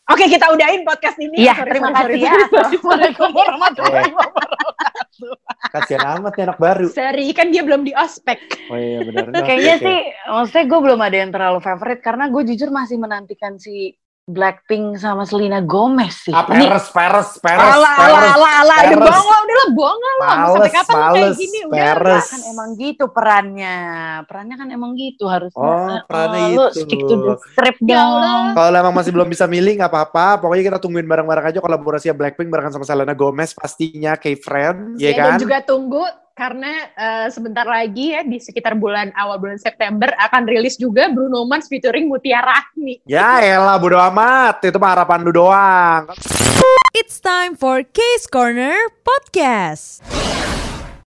Oke, 0.10 0.26
kita 0.26 0.50
udahin 0.50 0.82
podcast 0.82 1.22
ini. 1.22 1.46
Iya, 1.46 1.62
terima 1.62 1.94
sorry, 1.94 2.18
kasih 2.18 2.26
sorry, 2.26 2.26
ya. 2.26 2.34
Assalamualaikum 2.66 3.30
warahmatullahi 3.32 4.12
wabarakatuh. 4.12 5.34
Kasian 5.72 6.04
amat 6.18 6.34
nih 6.34 6.44
anak 6.50 6.60
baru. 6.60 6.88
Sorry, 6.90 7.26
kan 7.32 7.48
dia 7.54 7.62
belum 7.62 7.86
di 7.86 7.94
ospek. 7.94 8.42
Oh 8.74 8.76
iya 8.76 9.06
benar. 9.06 9.30
Kayaknya 9.32 9.76
sih, 9.80 10.00
maksudnya 10.28 10.66
gue 10.66 10.80
belum 10.82 11.00
ada 11.00 11.16
yang 11.16 11.32
terlalu 11.32 11.60
favorite 11.62 12.02
karena 12.02 12.26
gue 12.28 12.42
jujur 12.44 12.74
masih 12.74 12.98
menantikan 12.98 13.56
si 13.56 13.96
Blackpink 14.32 14.96
sama 14.96 15.28
Selena 15.28 15.60
Gomez 15.60 16.26
sih. 16.26 16.32
Ah, 16.32 16.48
peres, 16.48 16.88
peres, 16.90 17.30
peres, 17.38 17.60
Alah, 17.60 17.76
alah, 17.76 17.94
peres. 18.00 18.32
alah, 18.32 18.54
alah. 18.64 18.78
Udah 18.82 18.88
peres. 18.96 19.08
bohong 19.12 19.28
lah, 19.28 19.40
udah 19.44 19.56
lah, 19.56 19.70
bohong 19.76 20.02
lah. 20.02 20.16
sampai 20.16 20.42
Males, 20.42 20.72
kapan 20.72 20.96
lo 20.96 21.02
kayak 21.04 21.12
males, 21.12 21.38
gini? 21.38 21.60
Udah 21.62 21.76
peres. 21.76 22.26
kan 22.32 22.42
emang 22.48 22.70
gitu 22.80 23.04
perannya. 23.12 23.76
Perannya 24.26 24.56
kan 24.56 24.68
emang 24.72 24.92
gitu 24.96 25.24
harusnya. 25.28 25.60
Oh, 25.62 25.98
perannya 26.08 26.42
lu 26.56 26.66
itu. 26.72 26.82
stick 26.82 27.02
to 27.04 27.16
the 27.20 27.36
script 27.44 27.80
Ya 27.84 28.02
dong. 28.02 28.46
Kalau 28.56 28.78
emang 28.80 28.96
masih 28.96 29.12
belum 29.12 29.28
bisa 29.28 29.46
milih 29.46 29.74
nggak 29.78 29.92
apa-apa. 29.92 30.40
Pokoknya 30.40 30.64
kita 30.72 30.80
tungguin 30.80 31.06
bareng-bareng 31.06 31.46
aja 31.52 31.60
kolaborasi 31.60 32.08
Blackpink 32.16 32.48
barengan 32.48 32.74
sama 32.74 32.86
Selena 32.88 33.12
Gomez 33.12 33.52
pastinya 33.52 34.16
K-Friends, 34.16 34.98
ya 34.98 35.12
Ya, 35.12 35.20
kan? 35.20 35.36
Dan 35.36 35.44
juga 35.44 35.58
tunggu 35.62 36.04
karena 36.36 36.72
eh, 36.96 37.28
sebentar 37.32 37.66
lagi 37.68 38.16
ya 38.16 38.22
di 38.26 38.38
sekitar 38.40 38.76
bulan 38.76 39.12
awal 39.16 39.40
bulan 39.40 39.60
September 39.60 40.12
akan 40.18 40.48
rilis 40.48 40.76
juga 40.76 41.08
Bruno 41.12 41.44
Mars 41.48 41.68
featuring 41.72 42.08
Mutia 42.12 42.42
Rahmi. 42.42 43.04
Ya 43.08 43.40
elah 43.44 43.78
bodo 43.80 44.00
amat. 44.12 44.64
Itu 44.66 44.78
mah 44.82 44.92
harapan 44.98 45.20
lu 45.24 45.32
doang. 45.32 46.12
It's 46.92 47.24
time 47.24 47.56
for 47.56 47.82
Case 47.88 48.28
Corner 48.28 48.76
Podcast. 49.02 50.04